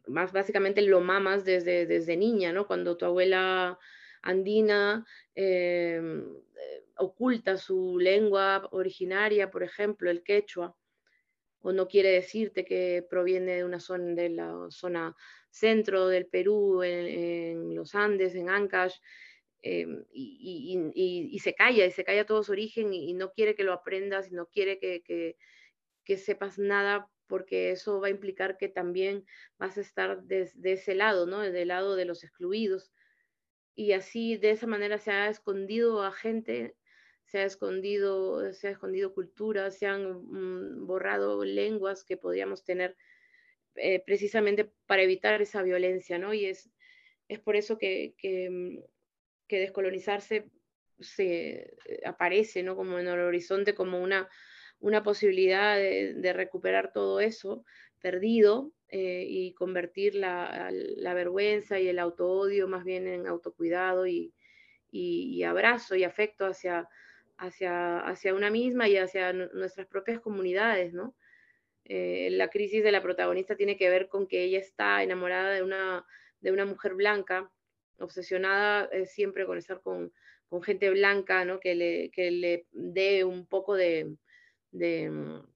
más 0.06 0.32
básicamente 0.32 0.82
lo 0.82 1.00
mamas 1.00 1.44
desde, 1.44 1.86
desde 1.86 2.16
niña, 2.16 2.52
¿no? 2.52 2.66
Cuando 2.66 2.96
tu 2.96 3.04
abuela 3.04 3.78
andina 4.22 5.04
em, 5.34 6.22
eh, 6.22 6.84
oculta 6.96 7.56
su 7.56 7.98
lengua 7.98 8.68
originaria, 8.72 9.50
por 9.50 9.62
ejemplo, 9.62 10.10
el 10.10 10.22
quechua, 10.22 10.76
o 11.60 11.72
no 11.72 11.88
quiere 11.88 12.10
decirte 12.10 12.64
que 12.64 13.06
proviene 13.08 13.56
de 13.56 13.64
una 13.64 13.80
zona 13.80 14.14
de 14.14 14.28
la 14.30 14.66
zona 14.70 15.14
centro 15.50 16.08
del 16.08 16.26
Perú, 16.26 16.82
en, 16.82 17.74
los 17.74 17.94
Andes, 17.94 18.34
en 18.34 18.48
Ancash, 18.48 18.96
Em, 19.62 20.04
y, 20.12 21.38
se 21.38 21.54
calla, 21.54 21.86
y 21.86 21.92
se 21.92 22.04
calla 22.04 22.26
todo 22.26 22.42
su 22.42 22.50
origen 22.50 22.92
y, 22.92 23.14
no 23.14 23.30
quiere 23.32 23.54
que 23.54 23.62
lo 23.62 23.72
aprendas 23.72 24.30
y 24.30 24.34
no 24.34 24.46
quiere 24.46 24.78
que, 24.80 25.36
sepas 26.16 26.58
nada 26.58 27.08
porque 27.26 27.70
eso 27.70 28.00
va 28.00 28.08
a 28.08 28.10
implicar 28.10 28.58
que 28.58 28.68
también 28.68 29.24
vas 29.58 29.78
a 29.78 29.80
estar 29.80 30.22
de, 30.22 30.50
ese 30.64 30.94
lado, 30.94 31.26
¿no? 31.26 31.40
Del 31.40 31.68
lado 31.68 31.96
de 31.96 32.04
los 32.04 32.24
excluidos. 32.24 32.92
Y 33.74 33.92
así, 33.92 34.36
de 34.36 34.50
esa 34.50 34.66
manera, 34.66 34.98
se 34.98 35.10
ha 35.10 35.28
escondido 35.28 36.02
a 36.02 36.12
gente, 36.12 36.76
se 37.24 37.38
ha 37.38 37.44
escondido, 37.44 38.52
se 38.52 38.68
ha 38.68 38.70
escondido 38.72 39.14
culturas, 39.14 39.78
se 39.78 39.86
han 39.86 40.22
mm, 40.24 40.86
borrado 40.86 41.44
lenguas 41.44 42.04
que 42.04 42.16
podríamos 42.16 42.64
tener 42.64 42.96
eh, 43.76 44.02
precisamente 44.04 44.70
para 44.86 45.02
evitar 45.02 45.40
esa 45.40 45.62
violencia, 45.62 46.18
¿no? 46.18 46.34
Y 46.34 46.46
es, 46.46 46.70
es 47.28 47.40
por 47.40 47.56
eso 47.56 47.78
que, 47.78 48.14
que 48.18 48.50
mm, 48.50 48.78
que 49.52 49.60
descolonizarse 49.60 50.48
se 50.98 51.74
eh, 51.84 52.00
aparece 52.06 52.62
¿no? 52.62 52.74
como 52.74 52.98
en 52.98 53.06
el 53.06 53.20
horizonte 53.20 53.74
como 53.74 54.00
una, 54.00 54.26
una 54.82 55.04
posibilidad 55.04 55.76
de, 55.76 56.32
recuperar 56.32 56.92
todo 56.92 57.20
eso 57.20 57.64
perdido 58.00 58.72
eh, 58.88 59.24
y 59.28 59.54
convertir 59.54 60.16
la, 60.16 60.70
vergüenza 61.14 61.78
y 61.78 61.88
el 61.88 62.00
autoodio 62.00 62.66
más 62.66 62.84
bien 62.84 63.06
en 63.06 63.28
autocuidado 63.28 64.08
y, 64.08 64.34
y, 64.90 65.44
abrazo 65.44 65.94
y 65.94 66.02
afecto 66.02 66.46
hacia, 66.46 66.88
hacia, 67.38 68.00
hacia 68.00 68.34
una 68.34 68.50
misma 68.50 68.88
y 68.88 68.96
hacia 68.96 69.32
nuestras 69.32 69.86
propias 69.86 70.20
comunidades, 70.20 70.92
¿no? 70.92 71.14
Eh, 71.84 72.30
la 72.32 72.48
crisis 72.48 72.82
de 72.82 72.92
la 72.92 73.02
protagonista 73.02 73.56
tiene 73.56 73.76
que 73.76 73.88
ver 73.88 74.08
con 74.08 74.26
que 74.26 74.42
ella 74.42 74.58
está 74.58 75.02
enamorada 75.02 75.52
de 75.52 75.62
una, 75.62 76.04
de 76.40 76.52
una 76.52 76.64
mujer 76.64 76.94
blanca 76.94 77.50
obsesionada 77.98 78.88
eh, 78.92 79.06
siempre 79.06 79.46
con 79.46 79.58
estar 79.58 79.80
con, 79.80 80.12
gente 80.64 80.90
blanca, 80.90 81.44
¿no? 81.44 81.60
Que 81.60 81.74
le, 81.74 82.10
que 82.10 82.30
le 82.30 82.66
dé 82.72 83.24
un 83.24 83.46
poco 83.46 83.74
de, 83.74 84.16
de, 84.72 85.10
mm, 85.10 85.46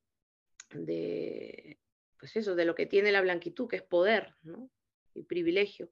de, 0.85 1.79
pues 2.19 2.37
eso, 2.37 2.55
de 2.55 2.65
lo 2.65 2.75
que 2.75 2.87
tiene 2.87 3.13
la 3.13 3.21
blanquitud, 3.21 3.69
que 3.69 3.77
es 3.77 3.83
poder. 3.83 4.35
Y 5.15 5.25
privilegio. 5.25 5.91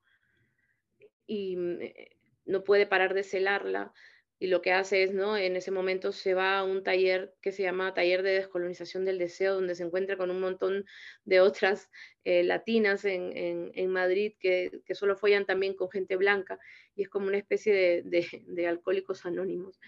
Y 1.27 1.57
mm, 1.57 1.83
eh, 1.83 2.17
no 2.45 2.63
puede 2.63 2.87
parar 2.87 3.15
de 3.15 3.25
celarla, 3.25 3.93
y 4.39 4.49
lo 4.49 4.61
que 4.61 4.73
hace 4.73 5.05
es, 5.05 5.15
¿no? 5.15 5.37
En 5.37 5.57
ese 5.57 5.71
momento 5.71 6.13
se 6.13 6.35
va 6.35 6.59
a 6.59 6.65
un 6.65 6.83
taller 6.83 7.35
que 7.41 7.53
se 7.53 7.63
llama 7.63 7.95
Taller 7.95 8.23
de 8.23 8.33
Descolonización 8.33 9.05
del 9.05 9.19
Deseo, 9.19 9.55
donde 9.55 9.75
se 9.75 9.85
encuentra 9.85 10.17
con 10.17 10.31
un 10.31 10.41
montón 10.41 10.85
de 11.25 11.41
otras 11.41 11.91
eh, 12.25 12.43
latinas 12.43 13.05
en, 13.05 13.33
en, 13.75 13.89
Madrid 13.89 14.35
que, 14.39 14.83
que, 14.85 14.95
solo 14.95 15.17
follan 15.17 15.47
también 15.47 15.75
con 15.75 15.91
gente 15.91 16.17
blanca, 16.17 16.59
y 16.95 17.03
es 17.03 17.09
como 17.09 17.29
una 17.29 17.39
especie 17.39 18.03
de, 18.03 18.45
de 18.47 18.67
alcohólicos 18.67 19.25
anónimos, 19.25 19.81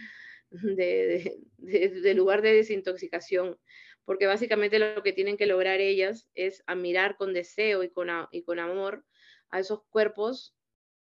de, 1.58 2.14
lugar 2.14 2.42
de 2.42 2.52
desintoxicación, 2.54 3.58
porque 4.04 4.26
básicamente 4.26 4.78
lo 4.78 5.02
que 5.02 5.12
tienen 5.12 5.36
que 5.36 5.46
lograr 5.46 5.80
ellas 5.80 6.28
es 6.34 6.62
admirar 6.66 7.16
con 7.16 7.32
deseo 7.32 7.82
y 7.82 7.90
con, 7.90 8.08
y 8.30 8.42
con 8.42 8.58
amor 8.58 9.04
a 9.50 9.60
esos 9.60 9.84
cuerpos 9.88 10.56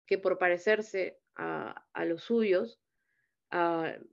que 0.05 0.17
por 0.17 0.37
parecerse 0.37 1.19
a, 1.35 1.85
a 1.93 2.05
los 2.05 2.23
suyos, 2.23 2.81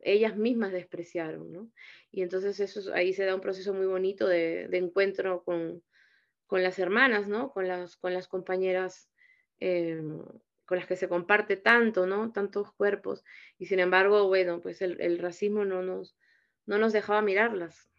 ellas 0.00 0.36
mismas 0.36 0.72
despreciaron, 0.72 1.52
¿no? 1.52 1.70
Y 2.10 2.22
entonces 2.22 2.58
eso, 2.58 2.92
ahí 2.92 3.12
se 3.12 3.24
da 3.24 3.34
un 3.34 3.40
proceso 3.40 3.72
muy 3.72 3.86
bonito 3.86 4.26
de, 4.26 4.68
encuentro 4.72 5.44
con, 5.44 5.82
con, 6.46 6.62
las 6.62 6.78
hermanas, 6.78 7.28
¿no? 7.28 7.52
Con 7.52 7.68
las, 7.68 7.96
con 7.96 8.14
las 8.14 8.26
compañeras 8.26 9.08
eh, 9.60 10.02
con 10.68 10.78
las 10.78 10.86
que 10.88 10.96
se 10.96 11.10
comparte 11.10 11.56
tanto, 11.58 12.06
¿no? 12.06 12.32
Tantos 12.32 12.72
cuerpos. 12.74 13.24
Y 13.58 13.66
sin 13.66 13.80
embargo, 13.80 14.28
bueno, 14.28 14.60
pues 14.62 14.82
el, 14.82 15.00
el 15.02 15.18
racismo 15.18 15.66
no 15.66 15.82
nos, 15.82 16.16
no 16.66 16.78
nos 16.78 16.92
dejaba 16.94 17.22
mirarlas. 17.22 17.90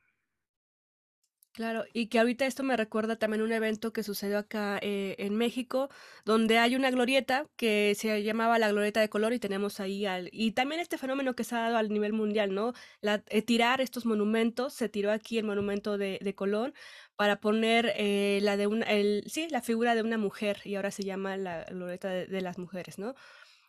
Claro, 1.60 1.84
y 1.92 2.08
que 2.08 2.20
ahorita 2.20 2.46
esto 2.46 2.64
me 2.64 2.78
recuerda 2.78 3.18
también 3.18 3.42
un 3.42 3.52
evento 3.52 3.92
que 3.92 4.02
sucedió 4.02 4.38
acá 4.38 4.80
eh, 4.82 5.16
en 5.20 5.36
México, 5.36 5.90
donde 6.24 6.58
hay 6.58 6.74
una 6.78 6.90
glorieta 6.90 7.48
que 7.58 7.96
se 7.98 8.24
llamaba 8.24 8.58
la 8.60 8.70
glorieta 8.70 9.02
de 9.02 9.10
color 9.10 9.34
y 9.34 9.40
tenemos 9.40 9.82
ahí 9.82 10.06
al... 10.06 10.30
Y 10.32 10.54
también 10.54 10.80
este 10.80 10.98
fenómeno 10.98 11.36
que 11.36 11.44
se 11.44 11.56
ha 11.56 11.60
dado 11.60 11.76
al 11.76 11.90
nivel 11.90 12.14
mundial, 12.14 12.54
¿no? 12.56 12.72
La, 13.02 13.24
eh, 13.28 13.42
tirar 13.42 13.82
estos 13.82 14.06
monumentos, 14.06 14.74
se 14.74 14.88
tiró 14.88 15.12
aquí 15.12 15.38
el 15.38 15.44
monumento 15.46 15.98
de, 15.98 16.18
de 16.22 16.34
Colón 16.34 16.74
para 17.18 17.42
poner 17.42 17.92
eh, 17.98 18.40
la 18.42 18.56
de 18.56 18.68
una, 18.68 18.86
el, 18.86 19.26
sí, 19.28 19.50
la 19.50 19.62
figura 19.62 19.96
de 19.96 20.02
una 20.04 20.18
mujer 20.18 20.62
y 20.64 20.76
ahora 20.76 20.92
se 20.92 21.04
llama 21.04 21.36
la 21.36 21.66
glorieta 21.66 22.08
de 22.08 22.42
las 22.42 22.58
mujeres, 22.58 22.98
¿no? 23.00 23.16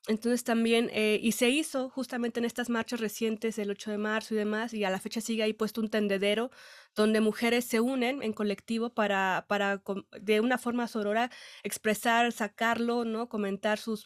Entonces 0.08 0.44
también, 0.44 0.88
eh, 0.92 1.20
y 1.22 1.32
se 1.32 1.50
hizo 1.50 1.90
justamente 1.90 2.40
en 2.40 2.46
estas 2.46 2.70
marchas 2.70 3.00
recientes 3.00 3.56
del 3.56 3.70
8 3.70 3.90
de 3.90 3.98
marzo 3.98 4.34
y 4.34 4.38
demás, 4.38 4.72
y 4.72 4.82
a 4.84 4.90
la 4.90 4.98
fecha 4.98 5.20
sigue 5.20 5.42
ahí 5.42 5.52
puesto 5.52 5.80
un 5.82 5.90
tendedero 5.90 6.50
donde 6.94 7.20
mujeres 7.20 7.66
se 7.66 7.80
unen 7.80 8.22
en 8.22 8.32
colectivo 8.32 8.90
para, 8.94 9.44
para 9.46 9.82
de 10.18 10.40
una 10.40 10.56
forma 10.56 10.88
sorora 10.88 11.30
expresar, 11.62 12.32
sacarlo, 12.32 13.04
¿no? 13.04 13.28
Comentar 13.28 13.78
sus, 13.78 14.04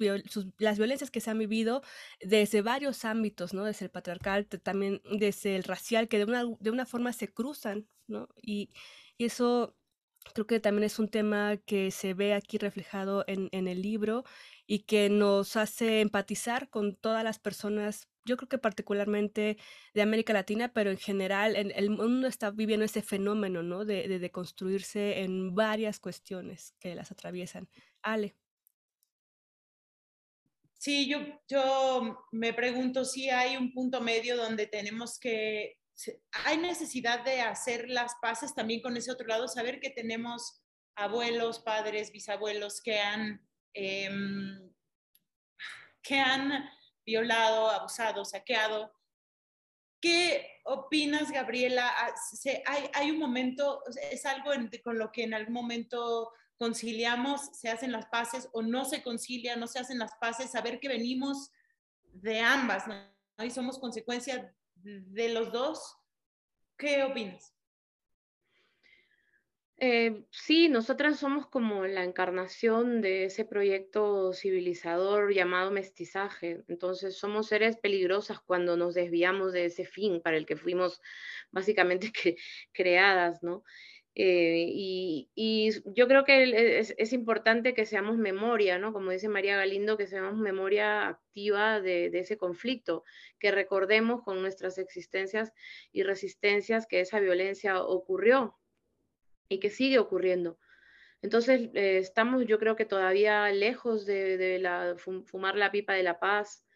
las 0.59 0.79
violencias 0.79 1.11
que 1.13 1.21
se 1.21 1.31
han 1.31 1.39
vivido 1.39 1.81
desde 2.21 2.61
varios 2.61 3.05
ámbitos, 3.05 3.55
¿no? 3.55 3.65
Desde 3.65 3.85
el 3.87 3.91
patriarcal, 3.93 4.47
también 4.47 5.01
desde 5.19 5.55
el 5.57 5.63
racial, 5.63 6.09
que 6.09 6.19
de 6.19 6.25
una, 6.25 6.45
de 6.59 6.71
una 6.71 6.87
forma 6.87 7.13
se 7.13 7.29
cruzan, 7.33 7.87
¿no? 8.09 8.29
Y, 8.43 8.71
y 9.17 9.27
eso 9.27 9.77
creo 10.33 10.47
que 10.47 10.61
también 10.61 10.85
es 10.85 10.99
un 10.99 11.09
tema 11.09 11.57
que 11.59 11.91
se 11.91 12.15
ve 12.15 12.35
aquí 12.35 12.59
reflejado 12.59 13.25
en, 13.27 13.49
en 13.53 13.69
el 13.69 13.83
libro 13.83 14.25
y 14.67 14.81
que 14.81 15.11
nos 15.11 15.57
hace 15.57 16.01
empatizar 16.01 16.71
con 16.71 16.97
todas 16.97 17.23
las 17.25 17.39
personas, 17.39 18.09
yo 18.25 18.37
creo 18.37 18.49
que 18.49 18.59
particularmente 18.59 19.59
de 19.93 20.03
América 20.03 20.33
Latina, 20.33 20.73
pero 20.73 20.91
en 20.91 20.97
general 20.97 21.57
el 21.57 21.91
mundo 21.91 22.27
está 22.27 22.51
viviendo 22.51 22.85
ese 22.85 23.03
fenómeno, 23.03 23.63
¿no? 23.63 23.85
De, 23.85 24.09
de, 24.09 24.31
construirse 24.31 25.21
en 25.21 25.55
varias 25.55 26.01
cuestiones 26.01 26.75
que 26.81 26.95
las 26.95 27.11
atraviesan. 27.11 27.69
Ale. 28.03 28.35
Sí, 30.79 31.09
yo, 31.09 31.19
yo 31.49 32.27
me 32.33 32.53
pregunto 32.53 33.05
si 33.05 33.31
hay 33.31 33.57
un 33.57 33.73
punto 33.73 34.01
medio 34.01 34.37
donde 34.37 34.67
tenemos 34.67 35.19
que, 35.19 35.79
hay 36.45 36.59
necesidad 36.59 37.25
de 37.25 37.41
hacer 37.41 37.89
las 37.89 38.15
paces 38.21 38.55
también 38.55 38.83
con 38.83 38.97
ese 38.97 39.13
otro 39.13 39.27
lado, 39.27 39.49
saber 39.49 39.81
que 39.81 39.91
tenemos 39.91 40.63
abuelos, 40.95 41.61
padres, 41.61 42.13
bisabuelos 42.13 42.81
que 42.83 42.99
han 43.01 43.41
Em, 43.75 44.73
que 46.03 46.21
han 46.21 46.71
violado, 47.05 47.71
abusado, 47.71 48.25
saqueado. 48.25 48.93
¿Qué 50.01 50.61
opinas, 50.65 51.33
Gabriela? 51.33 51.91
Ah, 51.97 52.15
hay, 52.95 53.11
un 53.11 53.19
momento, 53.19 53.83
es 54.11 54.25
algo 54.27 54.51
con 54.83 54.99
lo 54.99 55.11
que 55.11 55.25
en 55.25 55.35
algún 55.35 55.55
momento 55.55 56.31
conciliamos, 56.57 57.41
se 57.59 57.69
hacen 57.69 57.91
las 57.91 58.07
paces 58.07 58.49
o 58.53 58.63
no 58.63 58.85
se 58.85 59.03
concilia, 59.03 59.57
no 59.57 59.67
se 59.67 59.81
hacen 59.81 59.99
las 59.99 60.15
paces, 60.21 60.53
saber 60.53 60.79
que 60.79 60.89
venimos 60.89 61.51
de 62.13 62.41
ambas, 62.41 62.87
¿no? 62.87 62.95
Y 63.45 63.51
somos 63.51 63.79
consecuencia 63.79 64.55
de 64.75 65.29
los 65.31 65.51
dos. 65.53 65.97
¿Qué 66.77 67.03
opinas? 67.03 67.54
Eh, 69.79 70.25
sí, 70.31 70.69
nosotras 70.69 71.19
somos 71.19 71.49
como 71.49 71.85
la 71.87 72.05
encarnación 72.05 73.01
de 73.01 73.25
ese 73.25 73.45
proyecto 73.45 74.33
civilizador 74.33 75.35
llamado 75.35 75.73
mestizaje. 75.73 76.63
Entonces 76.69 77.17
somos 77.19 77.49
seres 77.49 77.77
peligrosas 77.77 78.41
cuando 78.41 78.77
nos 78.77 78.95
desviamos 78.95 79.53
de 79.53 79.67
ese 79.67 79.85
fin 79.85 80.21
para 80.23 80.37
el 80.37 80.47
que 80.47 80.57
fuimos 80.57 81.01
básicamente 81.51 82.13
creadas, 82.73 83.43
¿no? 83.43 83.65
Eh, 84.17 84.67
y, 84.71 85.71
yo 85.87 86.07
creo 86.07 86.25
que 86.25 86.79
es, 86.79 87.13
importante 87.13 87.75
que 87.75 87.85
seamos 87.85 88.17
memoria, 88.17 88.79
¿no? 88.79 88.93
Como 88.93 89.11
dice 89.11 89.29
María 89.29 89.57
Galindo, 89.57 89.97
que 89.97 90.07
seamos 90.07 90.39
memoria 90.39 91.09
activa 91.09 91.81
de, 91.81 92.11
de, 92.11 92.21
ese 92.21 92.39
conflicto, 92.39 93.03
que 93.41 93.51
recordemos 93.51 94.23
con 94.23 94.41
nuestras 94.41 94.79
existencias 94.79 95.53
y 95.93 96.05
resistencias 96.05 96.87
que 96.87 97.01
esa 97.01 97.19
violencia 97.21 97.83
ocurrió 97.83 98.57
y 99.49 99.61
que 99.61 99.71
sigue 99.71 99.99
ocurriendo. 99.99 100.59
Entonces, 101.25 101.71
eh, 101.73 101.97
estamos 101.99 102.45
yo 102.45 102.59
creo 102.59 102.77
que 102.77 102.85
todavía 102.85 103.51
lejos 103.51 104.05
de, 104.05 104.59
fumar 105.25 105.57
la 105.57 105.73
pipa 105.73 105.95
de 105.95 106.03
la 106.03 106.19
paz. 106.19 106.67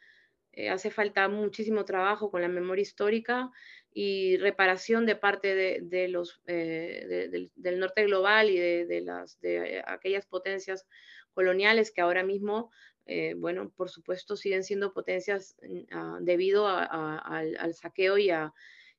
Eh, 0.53 0.71
hace 0.71 0.91
falta 0.91 1.29
muchísimo 1.29 1.85
trabajo 1.85 2.31
con 2.31 2.41
la 2.41 2.49
memoria 2.49 2.81
histórica 2.81 3.51
y 3.93 4.39
reparación 4.39 5.05
de 5.05 5.17
parte 5.17 5.55
de, 5.83 6.09
los, 6.09 6.41
eh, 6.47 7.29
del, 7.55 7.79
norte 7.79 8.05
global 8.05 8.49
y 8.49 8.59
de, 8.59 9.01
las, 9.03 9.39
de 9.41 9.83
aquellas 9.87 10.25
potencias 10.25 10.87
coloniales 11.35 11.91
que 11.91 12.01
ahora 12.01 12.25
mismo, 12.25 12.71
bueno, 13.37 13.71
por 13.77 13.91
supuesto 13.91 14.35
siguen 14.35 14.65
siendo 14.65 14.95
potencias 14.95 15.57
mm, 15.63 16.25
debido 16.25 16.67
al, 16.69 17.57
al, 17.59 17.75
saqueo 17.75 18.17
y 18.17 18.31
a, 18.31 18.55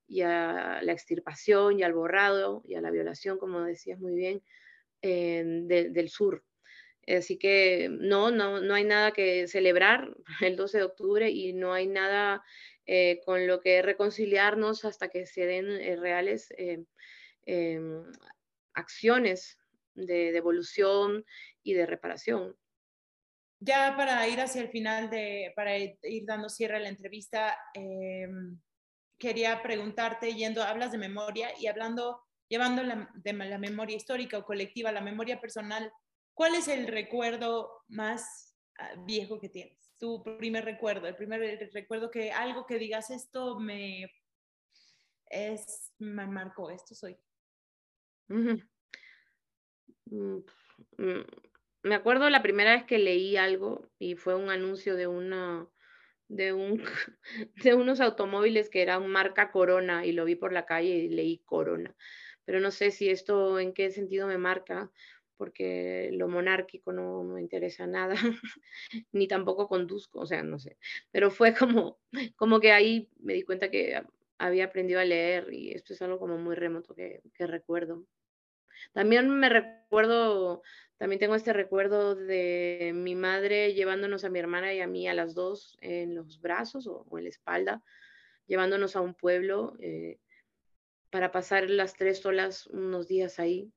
y 0.10 0.24
a 0.24 0.82
la 0.82 0.92
extirpación 0.92 1.80
y 1.80 1.84
al 1.84 1.94
borrado 1.94 2.64
y 2.66 2.74
a 2.74 2.82
la 2.82 2.90
violación, 2.90 3.38
como 3.38 3.62
decías 3.62 4.00
muy 4.00 4.16
bien, 4.16 4.44
eh, 5.02 5.44
del 5.46 6.10
sur. 6.10 6.44
Así 7.08 7.38
que 7.38 7.90
no, 7.90 8.32
no, 8.32 8.60
no 8.60 8.74
hay 8.74 8.84
nada 8.84 9.12
que 9.12 9.48
celebrar 9.48 10.14
el 10.42 10.56
12 10.56 10.80
de 10.80 10.84
octubre 10.84 11.30
y 11.30 11.54
no 11.54 11.74
hay 11.74 11.88
nada 11.88 12.44
eh, 12.86 13.22
con 13.24 13.46
lo 13.46 13.62
que 13.62 13.84
reconciliarnos 13.84 14.84
hasta 14.84 15.10
que 15.10 15.28
se 15.28 15.46
den 15.46 15.70
eh, 15.70 15.96
reales 15.96 16.50
em, 16.58 18.04
acciones 18.74 19.60
de 19.94 20.32
devolución 20.32 21.24
y 21.62 21.74
de 21.74 21.86
reparación. 21.86 22.56
Ya 23.62 23.96
para 23.96 24.28
ir 24.28 24.40
hacia 24.40 24.62
el 24.62 24.70
final, 24.70 25.10
de, 25.10 25.52
para 25.56 25.78
ir 25.78 25.98
dando 26.26 26.50
cierre 26.50 26.78
a 26.78 26.80
la 26.80 26.90
entrevista, 26.90 27.58
em, 27.74 28.60
quería 29.20 29.62
preguntarte, 29.62 30.34
yendo, 30.34 30.64
hablas 30.64 30.92
de 30.92 30.98
memoria 30.98 31.50
y 31.60 31.68
hablando, 31.68 32.22
llevando 32.48 32.82
la, 32.84 33.12
de 33.14 33.34
la 33.34 33.58
memoria 33.58 33.98
histórica 33.98 34.38
o 34.38 34.46
colectiva, 34.46 34.92
la 34.92 35.02
memoria 35.02 35.40
personal, 35.40 35.92
¿cuál 36.34 36.56
es 36.56 36.68
el 36.68 36.88
recuerdo 36.88 37.84
más 37.90 38.56
ah, 38.80 38.96
viejo 39.06 39.40
que 39.40 39.50
tienes? 39.50 39.78
Tu 40.00 40.24
primer 40.24 40.64
recuerdo, 40.64 41.08
el 41.08 41.16
primer 41.16 41.70
recuerdo 41.74 42.10
que 42.10 42.32
algo 42.32 42.66
que 42.66 42.80
digas 42.80 43.10
esto 43.10 43.60
me 43.60 44.10
es 45.30 45.94
me 46.00 46.26
marcó, 46.26 46.70
esto 46.72 46.96
soy. 46.96 47.18
Mm, 48.30 48.62
mm, 50.98 51.24
me 51.84 51.96
acuerdo 51.96 52.30
la 52.30 52.42
primera 52.42 52.72
vez 52.72 52.86
que 52.86 52.98
leí 52.98 53.38
algo 53.38 53.90
y 54.00 54.16
fue 54.16 54.36
un 54.36 54.50
anuncio 54.50 54.96
de 54.96 55.08
una 55.08 55.68
de, 56.30 56.54
un, 56.54 56.82
de 57.64 57.74
unos 57.74 58.00
automóviles 58.00 58.70
que 58.70 58.82
eran 58.82 59.08
marca 59.08 59.52
Corona 59.52 60.06
y 60.06 60.14
lo 60.14 60.26
vi 60.26 60.36
por 60.36 60.54
la 60.54 60.66
calle 60.66 60.96
y 60.96 61.10
leí 61.10 61.40
Corona. 61.46 61.96
Pero 62.46 62.60
no 62.62 62.72
sé 62.72 62.92
si 62.92 63.10
esto 63.10 63.60
en 63.60 63.74
qué 63.74 63.92
sentido 63.92 64.28
me 64.28 64.38
marca, 64.38 64.92
porque 65.38 66.10
lo 66.14 66.28
monárquico 66.28 66.92
no 66.92 67.24
me 67.24 67.42
interesa 67.42 67.88
nada, 67.88 68.16
ni 69.12 69.28
tampoco 69.28 69.68
conduzco, 69.68 70.22
o 70.22 70.26
sea, 70.26 70.44
no 70.44 70.60
sé. 70.60 70.78
Pero 71.12 71.32
fue 71.32 71.54
como, 71.56 72.00
como 72.38 72.60
que 72.60 72.72
ahí 72.72 73.10
me 73.20 73.34
di 73.34 73.44
cuenta 73.44 73.70
que 73.70 74.02
había 74.38 74.66
aprendido 74.66 75.00
a 75.00 75.06
leer 75.06 75.54
y 75.54 75.72
esto 75.72 75.94
es 75.94 76.02
algo 76.02 76.20
como 76.20 76.38
muy 76.38 76.56
remoto 76.56 76.96
que, 76.96 77.22
que 77.34 77.48
recuerdo. 77.48 78.06
También 78.94 79.30
me 79.30 79.50
recuerdo 79.50 80.62
también 81.00 81.20
tengo 81.22 81.36
este 81.36 81.54
recuerdo 81.54 82.14
de 82.14 82.92
mi 82.94 83.16
madre 83.16 83.74
llevándonos 83.74 84.26
a 84.26 84.30
mi 84.30 84.38
hermana 84.38 84.74
y 84.74 84.82
a 84.82 84.88
mí 84.88 85.08
a 85.08 85.14
las 85.14 85.34
dos 85.34 85.78
en 85.80 86.14
los 86.14 86.42
brazos 86.42 86.88
o, 86.88 87.06
en 87.18 87.24
la 87.24 87.30
espalda, 87.30 87.82
llevándonos 88.48 88.98
a 88.98 89.02
un 89.02 89.14
pueblo 89.14 89.78
eh, 89.80 90.20
para 91.10 91.32
pasar 91.32 91.70
las 91.70 91.94
tres 91.94 92.20
solas 92.20 92.68
unos 92.68 93.08
días 93.08 93.40
ahí. 93.40 93.72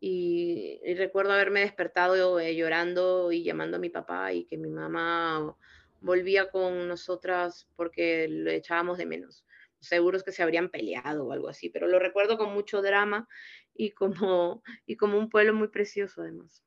Y, 0.00 0.80
recuerdo 0.96 1.32
haberme 1.32 1.60
despertado 1.60 2.40
eh, 2.40 2.56
llorando 2.56 3.30
y 3.30 3.44
llamando 3.44 3.76
a 3.76 3.80
mi 3.80 3.90
papá 3.90 4.32
y 4.32 4.46
que 4.46 4.56
mi 4.56 4.70
mamá 4.70 5.54
volvía 6.00 6.50
con 6.50 6.88
nosotras 6.88 7.68
porque 7.76 8.26
le 8.26 8.56
echábamos 8.56 8.96
de 8.96 9.04
menos. 9.04 9.44
Seguros 9.80 10.22
que 10.22 10.32
se 10.32 10.42
habrían 10.42 10.70
peleado 10.70 11.26
o 11.26 11.32
algo 11.32 11.50
así, 11.50 11.68
pero 11.68 11.88
lo 11.88 11.98
recuerdo 11.98 12.38
con 12.38 12.54
mucho 12.54 12.80
drama 12.80 13.28
y 13.74 13.90
como, 13.90 14.62
y 14.86 14.96
como 14.96 15.18
un 15.18 15.28
pueblo 15.28 15.54
muy 15.54 15.68
precioso 15.68 16.22
además. 16.22 16.64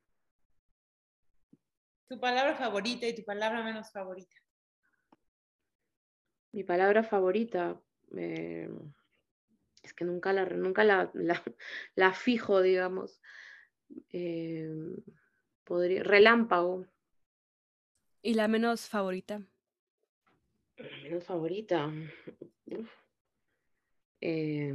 Tu 2.09 2.19
palabra 2.19 2.55
favorita 2.55 3.05
y 3.05 3.15
tu 3.15 3.23
palabra 3.25 3.63
menos 3.63 3.91
favorita. 3.91 4.37
Mi 6.53 6.63
palabra 6.63 7.03
favorita, 7.03 7.79
eh, 8.15 8.69
es 9.83 9.93
que 9.93 10.05
nunca 10.05 10.31
la, 10.31 10.45
nunca 10.45 10.83
la, 10.83 11.11
la, 11.95 12.13
fijo, 12.13 12.61
digamos. 12.61 13.21
Eh, 14.11 14.69
podría, 15.65 16.03
relámpago. 16.03 16.87
¿Y 18.21 18.33
la 18.35 18.47
menos 18.47 18.87
favorita? 18.87 19.41
La 20.77 20.97
menos 21.03 21.25
favorita. 21.25 21.91
Eh, 24.21 24.73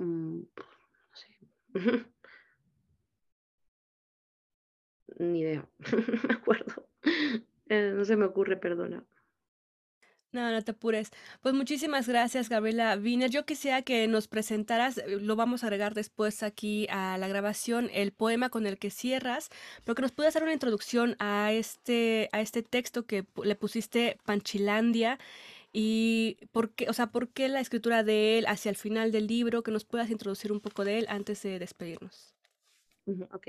Mm, 0.00 0.40
no 0.40 1.14
sé. 1.14 1.28
Ni 5.18 5.40
idea. 5.40 5.68
me 6.28 6.34
acuerdo. 6.34 6.88
Eh, 7.68 7.92
no 7.94 8.04
se 8.04 8.16
me 8.16 8.24
ocurre, 8.24 8.56
perdona. 8.56 9.04
No, 10.32 10.50
no 10.52 10.62
te 10.62 10.70
apures. 10.70 11.10
Pues 11.42 11.54
muchísimas 11.54 12.08
gracias, 12.08 12.48
Gabriela 12.48 12.96
Wiener. 12.96 13.30
Yo 13.30 13.44
quisiera 13.44 13.82
que 13.82 14.06
nos 14.06 14.28
presentaras, 14.28 14.96
eh, 14.98 15.18
lo 15.20 15.36
vamos 15.36 15.64
a 15.64 15.66
agregar 15.66 15.92
después 15.92 16.42
aquí 16.42 16.86
a 16.88 17.18
la 17.18 17.28
grabación, 17.28 17.90
el 17.92 18.12
poema 18.12 18.48
con 18.48 18.64
el 18.66 18.78
que 18.78 18.90
cierras, 18.90 19.50
pero 19.84 19.96
que 19.96 20.02
nos 20.02 20.12
puedas 20.12 20.32
dar 20.32 20.44
una 20.44 20.52
introducción 20.52 21.16
a 21.18 21.52
este, 21.52 22.30
a 22.32 22.40
este 22.40 22.62
texto 22.62 23.06
que 23.06 23.26
le 23.42 23.56
pusiste 23.56 24.18
Panchilandia 24.24 25.18
y 25.72 26.38
por 26.52 26.74
qué, 26.74 26.88
o 26.88 26.92
sea, 26.92 27.08
por 27.08 27.32
qué 27.32 27.48
la 27.48 27.60
escritura 27.60 28.02
de 28.02 28.38
él 28.38 28.46
hacia 28.46 28.70
el 28.70 28.76
final 28.76 29.12
del 29.12 29.26
libro, 29.26 29.62
que 29.62 29.70
nos 29.70 29.84
puedas 29.84 30.10
introducir 30.10 30.52
un 30.52 30.60
poco 30.60 30.84
de 30.84 30.98
él 30.98 31.06
antes 31.08 31.42
de 31.42 31.58
despedirnos. 31.58 32.34
Ok. 33.32 33.46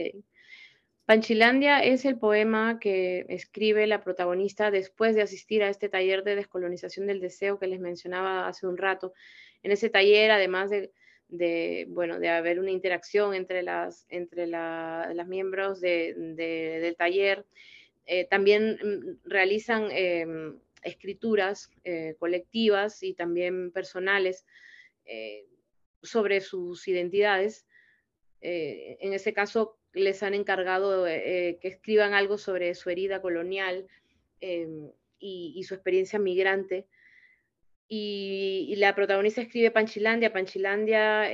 Panchilandia 1.06 1.84
es 1.84 2.06
el 2.06 2.18
poema 2.18 2.80
que 2.80 3.26
escribe 3.28 3.88
la 3.88 4.04
protagonista 4.04 4.72
después 4.72 5.16
de 5.16 5.24
asistir 5.24 5.64
a 5.64 5.70
este 5.70 5.90
taller 5.90 6.24
de 6.24 6.36
descolonización 6.36 7.08
del 7.08 7.20
deseo 7.20 7.60
que 7.60 7.68
les 7.68 7.80
mencionaba 7.80 8.48
hace 8.48 8.68
un 8.68 8.78
rato. 8.78 9.14
En 9.64 9.72
ese 9.72 9.90
taller, 9.90 10.32
además 10.32 10.70
de, 10.70 11.86
bueno, 11.90 12.20
de 12.20 12.30
haber 12.30 12.60
una 12.60 12.72
interacción 12.72 13.34
entre 13.34 13.64
las, 13.64 14.06
entre 14.10 14.48
las 14.48 15.28
miembros 15.28 15.82
del 15.82 16.96
taller, 16.98 17.46
eh, 18.06 18.26
también 18.26 18.80
mm, 18.82 19.30
realizan 19.30 19.90
em, 19.92 20.60
escrituras 20.82 21.70
eh, 21.84 22.16
colectivas 22.20 23.04
y 23.04 23.14
también 23.14 23.72
personales 23.72 24.46
eh, 25.06 25.46
sobre 26.02 26.42
sus 26.42 26.88
identidades. 26.88 27.66
Eh, 28.42 28.98
en 29.02 29.14
ese 29.14 29.34
caso, 29.34 29.78
les 29.94 30.24
han 30.24 30.34
encargado 30.34 31.06
que 31.06 31.60
escriban 31.64 32.14
algo 32.14 32.38
sobre 32.38 32.74
su 32.76 32.90
herida 32.90 33.22
colonial 33.22 33.88
y, 34.40 35.64
su 35.64 35.74
experiencia 35.74 36.18
migrante. 36.18 36.88
Y, 37.90 38.74
la 38.78 38.96
protagonista 38.96 39.42
escribe 39.42 39.70
Panchilandia. 39.70 40.32
Panchilandia 40.32 41.30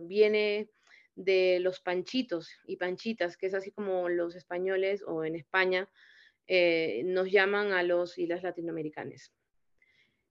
viene 0.00 0.70
de 1.16 1.58
los 1.60 1.80
panchitos 1.80 2.48
y 2.64 2.76
panchitas, 2.76 3.36
que 3.36 3.46
es 3.46 3.54
así 3.54 3.72
como 3.72 4.08
los 4.08 4.34
españoles 4.34 5.02
o 5.06 5.22
en 5.24 5.36
España 5.36 5.86
eh, 6.48 7.02
nos 7.04 7.30
llaman 7.30 7.72
a 7.72 7.82
los 7.82 8.18
islas 8.18 8.42
latinoamericanas. 8.42 9.32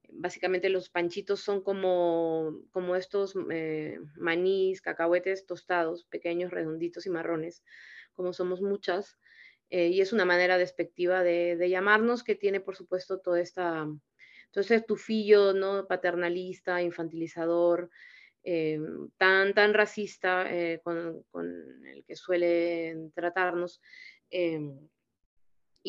Básicamente 0.09 0.69
los 0.69 0.89
panchitos 0.89 1.41
son 1.41 1.61
como, 1.61 2.61
como 2.71 2.95
estos 2.95 3.35
eh, 3.51 3.99
manís, 4.15 4.81
cacahuetes 4.81 5.45
tostados, 5.45 6.05
pequeños, 6.05 6.51
redonditos 6.51 7.05
y 7.05 7.09
marrones, 7.09 7.63
como 8.15 8.33
somos 8.33 8.61
muchas. 8.61 9.17
Eh, 9.69 9.87
y 9.89 10.01
es 10.01 10.13
una 10.13 10.25
manera 10.25 10.57
despectiva 10.57 11.23
de, 11.23 11.57
llamarnos 11.69 12.23
que 12.23 12.35
tiene, 12.35 12.61
por 12.61 12.75
supuesto, 12.75 13.19
toda 13.19 13.41
esta, 13.41 13.85
todo 14.51 14.61
este 14.61 14.81
tufillo 14.81 15.53
¿no? 15.53 15.87
paternalista, 15.87 16.81
infantilizador, 16.81 17.89
eh, 18.43 18.79
tan, 19.17 19.53
tan 19.53 19.73
racista 19.73 20.45
eh, 20.49 20.79
con, 20.83 21.25
el 21.85 22.05
que 22.05 22.15
suele 22.15 23.09
tratarnos. 23.13 23.81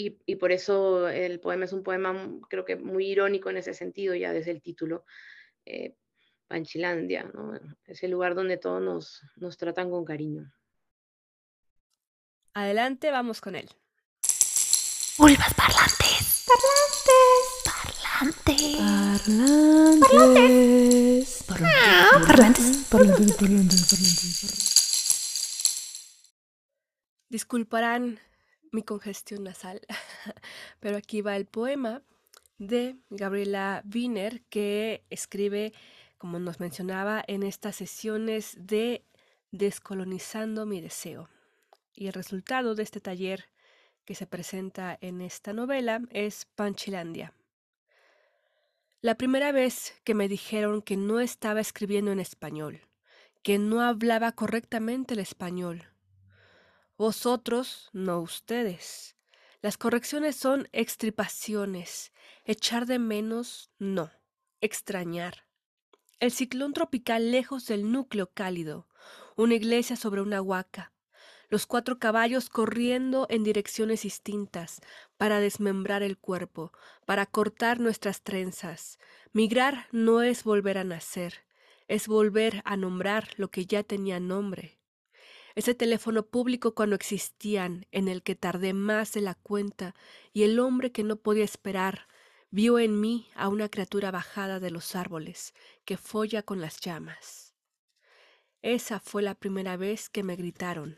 Y, 0.00 0.36
por 0.36 0.52
eso 0.52 1.08
el 1.08 1.40
poema 1.40 1.64
es 1.64 1.72
un 1.72 1.82
poema, 1.82 2.30
creo 2.48 2.64
que 2.64 2.76
muy 2.76 3.06
irónico 3.06 3.50
en 3.50 3.56
ese 3.56 3.74
sentido, 3.74 4.14
ya 4.14 4.32
desde 4.32 4.52
el 4.52 4.62
título, 4.62 5.04
Panchilandia, 6.46 7.24
¿no? 7.34 7.58
es 7.84 8.02
el 8.04 8.12
lugar 8.12 8.36
donde 8.36 8.58
todos 8.58 8.80
nos, 8.80 9.22
nos 9.36 9.56
tratan 9.56 9.90
con 9.90 10.04
cariño. 10.04 10.52
Adelante, 12.54 13.10
vamos 13.10 13.40
con 13.40 13.56
él. 13.56 13.68
Ulvas 15.18 15.52
parlantes. 15.54 16.46
Parlantes. 16.46 17.62
Parlantes. 20.06 21.44
Parlantes. 21.44 22.84
Parlantes. 22.88 22.88
Disculparán 27.28 28.20
mi 28.72 28.82
congestión 28.82 29.44
nasal, 29.44 29.80
pero 30.80 30.96
aquí 30.96 31.20
va 31.20 31.36
el 31.36 31.46
poema 31.46 32.02
de 32.58 32.96
Gabriela 33.10 33.82
Wiener 33.92 34.42
que 34.42 35.04
escribe, 35.10 35.72
como 36.18 36.38
nos 36.38 36.60
mencionaba, 36.60 37.22
en 37.26 37.42
estas 37.42 37.76
sesiones 37.76 38.56
de 38.58 39.04
Descolonizando 39.50 40.66
mi 40.66 40.80
deseo. 40.80 41.30
Y 41.94 42.08
el 42.08 42.12
resultado 42.12 42.74
de 42.74 42.82
este 42.82 43.00
taller 43.00 43.46
que 44.04 44.14
se 44.14 44.26
presenta 44.26 44.98
en 45.00 45.20
esta 45.20 45.52
novela 45.52 46.00
es 46.10 46.44
Panchilandia. 46.54 47.32
La 49.00 49.14
primera 49.14 49.52
vez 49.52 49.94
que 50.02 50.14
me 50.14 50.28
dijeron 50.28 50.82
que 50.82 50.96
no 50.96 51.20
estaba 51.20 51.60
escribiendo 51.60 52.10
en 52.10 52.18
español, 52.18 52.80
que 53.42 53.58
no 53.58 53.80
hablaba 53.80 54.32
correctamente 54.32 55.14
el 55.14 55.20
español. 55.20 55.84
Vosotros, 56.98 57.88
no 57.94 58.20
ustedes. 58.20 59.16
Las 59.62 59.78
correcciones 59.78 60.36
son 60.36 60.68
extripaciones. 60.72 62.12
Echar 62.44 62.84
de 62.84 62.98
menos, 62.98 63.70
no. 63.78 64.10
Extrañar. 64.60 65.46
El 66.20 66.32
ciclón 66.32 66.74
tropical 66.74 67.30
lejos 67.30 67.66
del 67.66 67.90
núcleo 67.90 68.30
cálido. 68.34 68.88
Una 69.36 69.54
iglesia 69.54 69.96
sobre 69.96 70.20
una 70.20 70.42
huaca 70.42 70.92
los 71.50 71.66
cuatro 71.66 71.98
caballos 71.98 72.50
corriendo 72.50 73.26
en 73.30 73.42
direcciones 73.42 74.02
distintas 74.02 74.80
para 75.16 75.40
desmembrar 75.40 76.02
el 76.02 76.18
cuerpo, 76.18 76.72
para 77.06 77.24
cortar 77.26 77.80
nuestras 77.80 78.22
trenzas. 78.22 78.98
Migrar 79.32 79.86
no 79.90 80.22
es 80.22 80.44
volver 80.44 80.76
a 80.76 80.84
nacer, 80.84 81.46
es 81.86 82.06
volver 82.06 82.60
a 82.64 82.76
nombrar 82.76 83.30
lo 83.36 83.50
que 83.50 83.64
ya 83.64 83.82
tenía 83.82 84.20
nombre. 84.20 84.77
Ese 85.58 85.74
teléfono 85.74 86.22
público 86.22 86.72
cuando 86.72 86.94
existían, 86.94 87.84
en 87.90 88.06
el 88.06 88.22
que 88.22 88.36
tardé 88.36 88.74
más 88.74 89.12
de 89.12 89.22
la 89.22 89.34
cuenta, 89.34 89.96
y 90.32 90.44
el 90.44 90.60
hombre 90.60 90.92
que 90.92 91.02
no 91.02 91.16
podía 91.16 91.42
esperar, 91.42 92.06
vio 92.52 92.78
en 92.78 93.00
mí 93.00 93.28
a 93.34 93.48
una 93.48 93.68
criatura 93.68 94.12
bajada 94.12 94.60
de 94.60 94.70
los 94.70 94.94
árboles, 94.94 95.54
que 95.84 95.96
folla 95.96 96.44
con 96.44 96.60
las 96.60 96.78
llamas. 96.78 97.56
Esa 98.62 99.00
fue 99.00 99.20
la 99.20 99.34
primera 99.34 99.76
vez 99.76 100.08
que 100.08 100.22
me 100.22 100.36
gritaron. 100.36 100.96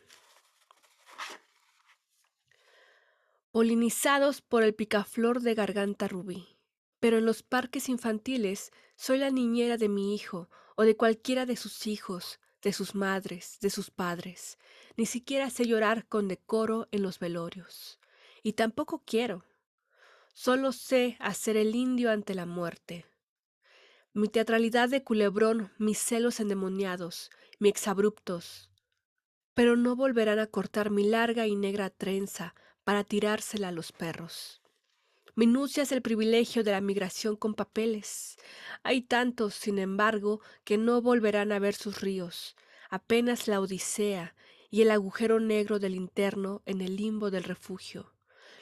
polinizados 3.50 4.42
por 4.42 4.62
el 4.62 4.74
picaflor 4.74 5.40
de 5.40 5.54
garganta 5.54 6.06
rubí. 6.06 6.58
Pero 7.00 7.16
en 7.16 7.24
los 7.24 7.42
parques 7.42 7.88
infantiles 7.88 8.72
soy 8.94 9.16
la 9.16 9.30
niñera 9.30 9.78
de 9.78 9.88
mi 9.88 10.14
hijo 10.14 10.50
o 10.76 10.82
de 10.82 10.98
cualquiera 10.98 11.46
de 11.46 11.56
sus 11.56 11.86
hijos, 11.86 12.38
de 12.62 12.72
sus 12.72 12.94
madres, 12.94 13.58
de 13.60 13.70
sus 13.70 13.90
padres. 13.90 14.58
Ni 14.96 15.06
siquiera 15.06 15.50
sé 15.50 15.66
llorar 15.66 16.06
con 16.06 16.28
decoro 16.28 16.88
en 16.90 17.02
los 17.02 17.18
velorios. 17.18 17.98
Y 18.42 18.54
tampoco 18.54 19.02
quiero. 19.04 19.44
Solo 20.32 20.72
sé 20.72 21.16
hacer 21.20 21.56
el 21.56 21.74
indio 21.74 22.10
ante 22.10 22.34
la 22.34 22.46
muerte. 22.46 23.06
Mi 24.12 24.28
teatralidad 24.28 24.88
de 24.88 25.04
culebrón, 25.04 25.72
mis 25.78 25.98
celos 25.98 26.40
endemoniados, 26.40 27.30
mis 27.58 27.70
exabruptos. 27.70 28.70
Pero 29.54 29.76
no 29.76 29.96
volverán 29.96 30.38
a 30.38 30.46
cortar 30.46 30.90
mi 30.90 31.04
larga 31.04 31.46
y 31.46 31.54
negra 31.54 31.90
trenza 31.90 32.54
para 32.84 33.04
tirársela 33.04 33.68
a 33.68 33.72
los 33.72 33.92
perros. 33.92 34.60
Minucia 35.40 35.84
es 35.84 35.92
el 35.92 36.02
privilegio 36.02 36.62
de 36.64 36.72
la 36.72 36.82
migración 36.82 37.34
con 37.34 37.54
papeles. 37.54 38.36
Hay 38.82 39.00
tantos, 39.00 39.54
sin 39.54 39.78
embargo, 39.78 40.42
que 40.64 40.76
no 40.76 41.00
volverán 41.00 41.50
a 41.50 41.58
ver 41.58 41.74
sus 41.74 42.02
ríos, 42.02 42.56
apenas 42.90 43.48
la 43.48 43.58
Odisea 43.58 44.34
y 44.68 44.82
el 44.82 44.90
agujero 44.90 45.40
negro 45.40 45.78
del 45.78 45.94
interno 45.94 46.60
en 46.66 46.82
el 46.82 46.96
limbo 46.96 47.30
del 47.30 47.44
refugio. 47.44 48.12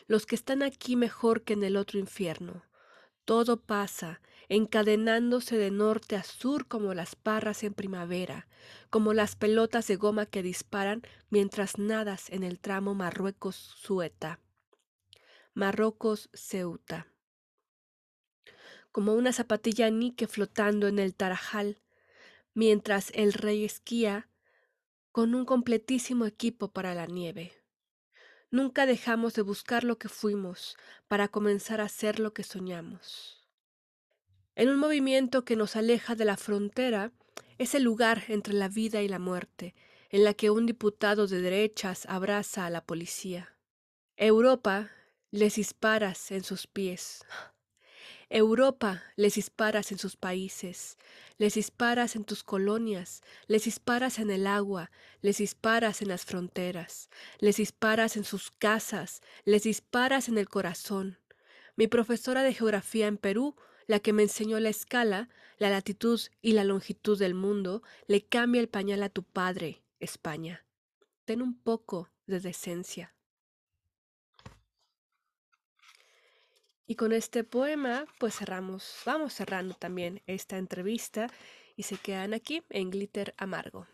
Los 0.07 0.25
que 0.25 0.37
están 0.37 0.63
aquí 0.63 0.95
mejor 0.95 1.43
que 1.43 1.55
en 1.55 1.65
el 1.65 1.77
otro 1.77 1.99
infierno. 1.99 2.63
Todo 3.25 3.61
pasa, 3.61 4.21
encadenándose 4.49 5.59
de 5.59 5.73
norte 5.73 6.15
a 6.15 6.23
sur 6.23 6.69
como 6.69 6.95
las 6.95 7.17
parras 7.17 7.65
en 7.65 7.75
primavera, 7.75 8.47
como 8.89 9.15
las 9.15 9.35
pelotas 9.35 9.89
de 9.89 9.97
goma 9.97 10.27
que 10.27 10.45
disparan 10.45 11.03
mientras 11.29 11.77
nadas 11.77 12.31
en 12.31 12.45
el 12.45 12.61
tramo 12.61 12.95
Marruecos-Sueta. 12.95 14.39
Marruecos-Ceuta. 15.59 17.09
Como 18.93 19.15
una 19.15 19.33
zapatilla 19.33 19.91
nique 19.91 20.29
flotando 20.29 20.87
en 20.87 21.01
el 21.01 21.17
Tarajal, 21.17 21.83
mientras 22.55 23.11
el 23.13 23.33
rey 23.33 23.65
esquía 23.65 24.29
con 25.11 25.35
un 25.35 25.45
completísimo 25.45 26.27
equipo 26.27 26.69
para 26.69 26.95
la 26.95 27.07
nieve. 27.07 27.53
Nunca 28.53 28.87
dejamos 28.87 29.35
de 29.35 29.43
buscar 29.43 29.83
lo 29.83 29.99
que 29.99 30.09
fuimos 30.09 30.77
para 31.09 31.27
comenzar 31.27 31.81
a 31.81 31.89
ser 31.89 32.21
lo 32.21 32.33
que 32.33 32.45
soñamos. 32.45 33.45
En 34.55 34.69
un 34.69 34.79
movimiento 34.79 35.45
que 35.45 35.57
nos 35.57 35.75
aleja 35.75 36.15
de 36.15 36.25
la 36.25 36.37
frontera, 36.37 37.11
es 37.59 37.75
el 37.75 37.83
lugar 37.83 38.23
entre 38.29 38.55
la 38.55 38.69
vida 38.69 39.03
y 39.03 39.09
la 39.09 39.19
muerte, 39.19 39.75
en 40.11 40.23
la 40.23 40.35
que 40.35 40.51
un 40.51 40.67
diputado 40.67 41.27
de 41.27 41.41
derechas 41.43 42.07
abraza 42.07 42.65
a 42.65 42.71
la 42.71 42.85
policía. 42.87 43.57
Europa 44.17 44.93
les 45.31 45.57
disparas 45.57 46.31
en 46.31 46.43
sus 46.43 46.67
pies. 46.67 47.25
Europa 48.31 49.03
les 49.17 49.35
disparas 49.35 49.91
en 49.91 49.99
sus 49.99 50.17
países, 50.17 50.99
les 51.39 51.55
disparas 51.55 52.15
en 52.15 52.25
tus 52.25 52.43
colonias, 52.43 53.23
les 53.47 53.65
disparas 53.65 54.19
en 54.19 54.31
el 54.31 54.47
agua, 54.47 54.91
les 55.23 55.39
disparas 55.39 56.03
en 56.03 56.09
las 56.09 56.27
fronteras, 56.27 57.09
les 57.39 57.57
disparas 57.57 58.17
en 58.17 58.25
sus 58.25 58.51
casas, 58.51 59.23
les 59.45 59.63
disparas 59.63 60.29
en 60.29 60.37
el 60.37 60.49
corazón. 60.49 61.19
Mi 61.77 61.89
profesora 61.89 62.43
de 62.43 62.53
geografía 62.53 63.07
en 63.07 63.17
Perú, 63.17 63.57
la 63.87 64.01
que 64.01 64.13
me 64.13 64.25
enseñó 64.25 64.61
la 64.61 64.69
escala, 64.69 65.31
la 65.57 65.71
latitud 65.71 66.21
y 66.43 66.53
la 66.53 66.65
longitud 66.65 67.19
del 67.19 67.35
mundo, 67.35 67.83
le 68.07 68.27
cambia 68.27 68.61
el 68.61 68.69
pañal 68.69 69.03
a 69.03 69.09
tu 69.09 69.23
padre, 69.23 69.83
España. 70.01 70.67
Ten 71.25 71.41
un 71.41 71.59
poco 71.59 72.11
de 72.27 72.41
decencia. 72.41 73.15
Y 76.91 76.97
con 76.97 77.13
este 77.13 77.45
poema, 77.45 78.07
pues 78.19 78.35
cerramos, 78.35 79.03
vamos 79.05 79.35
cerrando 79.35 79.75
también 79.75 80.23
esta 80.27 80.57
entrevista 80.57 81.27
y 81.77 81.83
se 81.83 81.99
quedan 81.99 82.33
aquí 82.33 82.63
en 82.71 82.91
Glitter 82.91 83.35
Amargo. 83.37 83.87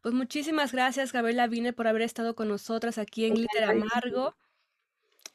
Pues 0.00 0.14
muchísimas 0.14 0.72
gracias, 0.72 1.12
Gabriela 1.12 1.46
Vine, 1.46 1.74
por 1.74 1.86
haber 1.88 2.00
estado 2.00 2.34
con 2.34 2.48
nosotras 2.48 2.96
aquí 2.96 3.26
en 3.26 3.34
Glitter 3.34 3.64
Amargo. 3.64 4.34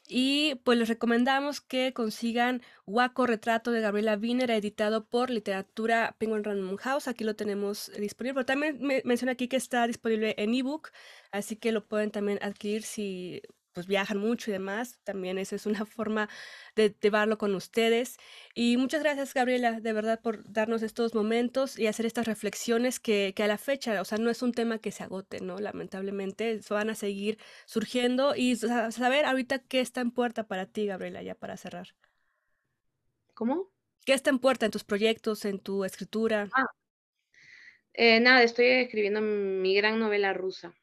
Y 0.08 0.56
pues 0.64 0.78
les 0.78 0.88
recomendamos 0.88 1.60
que 1.60 1.92
consigan 1.92 2.62
Guaco 2.86 3.26
Retrato 3.26 3.72
de 3.72 3.80
Gabriela 3.80 4.16
Wiener, 4.16 4.50
editado 4.50 5.04
por 5.06 5.30
Literatura 5.30 6.14
Penguin 6.18 6.44
Random 6.44 6.76
House. 6.76 7.08
Aquí 7.08 7.24
lo 7.24 7.34
tenemos 7.34 7.90
disponible, 7.98 8.34
pero 8.34 8.46
también 8.46 8.78
me 8.80 9.30
aquí 9.30 9.48
que 9.48 9.56
está 9.56 9.86
disponible 9.86 10.34
en 10.38 10.54
ebook, 10.54 10.90
así 11.32 11.56
que 11.56 11.72
lo 11.72 11.86
pueden 11.86 12.10
también 12.10 12.38
adquirir 12.42 12.82
si 12.82 13.42
pues 13.76 13.86
viajan 13.86 14.16
mucho 14.18 14.50
y 14.50 14.54
demás, 14.54 14.98
también 15.04 15.36
esa 15.36 15.54
es 15.56 15.66
una 15.66 15.84
forma 15.86 16.30
de 16.74 16.96
llevarlo 16.98 17.36
con 17.36 17.54
ustedes. 17.54 18.16
Y 18.54 18.78
muchas 18.78 19.02
gracias, 19.02 19.34
Gabriela, 19.34 19.80
de 19.80 19.92
verdad, 19.92 20.18
por 20.22 20.50
darnos 20.50 20.82
estos 20.82 21.14
momentos 21.14 21.78
y 21.78 21.86
hacer 21.86 22.06
estas 22.06 22.26
reflexiones 22.26 23.00
que, 23.00 23.34
que 23.36 23.42
a 23.42 23.48
la 23.48 23.58
fecha, 23.58 24.00
o 24.00 24.04
sea, 24.06 24.16
no 24.16 24.30
es 24.30 24.40
un 24.40 24.52
tema 24.52 24.78
que 24.78 24.92
se 24.92 25.02
agote, 25.04 25.40
¿no? 25.42 25.58
Lamentablemente, 25.58 26.58
van 26.70 26.88
a 26.88 26.94
seguir 26.94 27.38
surgiendo 27.66 28.34
y 28.34 28.56
saber 28.56 29.26
ahorita 29.26 29.58
qué 29.58 29.80
está 29.80 30.00
en 30.00 30.10
puerta 30.10 30.46
para 30.46 30.64
ti, 30.64 30.86
Gabriela, 30.86 31.22
ya 31.22 31.34
para 31.34 31.58
cerrar. 31.58 31.88
¿Cómo? 33.34 33.70
¿Qué 34.06 34.14
está 34.14 34.30
en 34.30 34.38
puerta 34.38 34.64
en 34.64 34.72
tus 34.72 34.84
proyectos, 34.84 35.44
en 35.44 35.58
tu 35.58 35.84
escritura? 35.84 36.48
Ah, 36.54 36.64
Eh, 37.94 38.20
nada, 38.20 38.42
estoy 38.42 38.66
escribiendo 38.66 39.20
mi 39.20 39.74
gran 39.74 39.98
novela 39.98 40.32
rusa. 40.32 40.74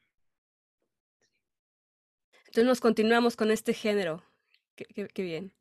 Entonces 2.54 2.68
nos 2.68 2.80
continuamos 2.80 3.34
con 3.34 3.50
este 3.50 3.74
género. 3.74 4.22
Qué, 4.76 4.84
qué- 4.84 5.08
qué 5.08 5.22
bien. 5.24 5.52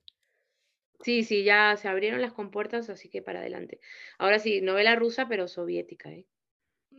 Sí, 1.01 1.23
sí, 1.23 1.43
ya 1.43 1.75
se 1.75 1.87
abrieron 1.87 2.21
las 2.21 2.33
compuertas, 2.33 2.87
así 2.91 3.09
que 3.09 3.23
para 3.23 3.39
adelante. 3.39 3.79
Ahora 4.19 4.37
sí, 4.37 4.61
novela 4.61 4.95
rusa, 4.95 5.27
pero 5.27 5.47
soviética, 5.47 6.11
¿eh? 6.11 6.27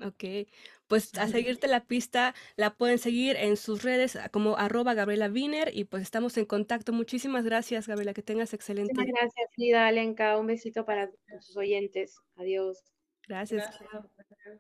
Ok, 0.05 0.49
pues 0.89 1.17
a 1.17 1.29
seguirte 1.29 1.69
la 1.69 1.85
pista, 1.85 2.35
la 2.57 2.75
pueden 2.75 2.99
seguir 2.99 3.37
en 3.37 3.57
sus 3.57 3.85
redes 3.85 4.17
a- 4.17 4.29
como 4.31 4.57
arroba 4.57 4.95
Gabriela 4.95 5.29
Wiener 5.29 5.71
y 5.73 5.85
pues 5.85 6.03
estamos 6.03 6.37
en 6.39 6.47
contacto. 6.47 6.93
Muchísimas 6.93 7.45
gracias, 7.45 7.87
Gabriela, 7.87 8.15
que 8.15 8.23
tengas 8.23 8.53
excelente. 8.53 8.93
Muchísimas 8.95 9.21
gracias, 9.23 9.51
Frida, 9.55 9.87
Alenka. 9.87 10.37
Un 10.39 10.49
besito 10.49 10.85
para 10.85 11.09
sus 11.41 11.57
oyentes. 11.57 12.17
Adiós. 12.35 12.83
Gracias. 13.29 13.65
Gracias. 13.65 14.59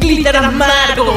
Glitter 0.00 0.36
amargo. 0.36 1.12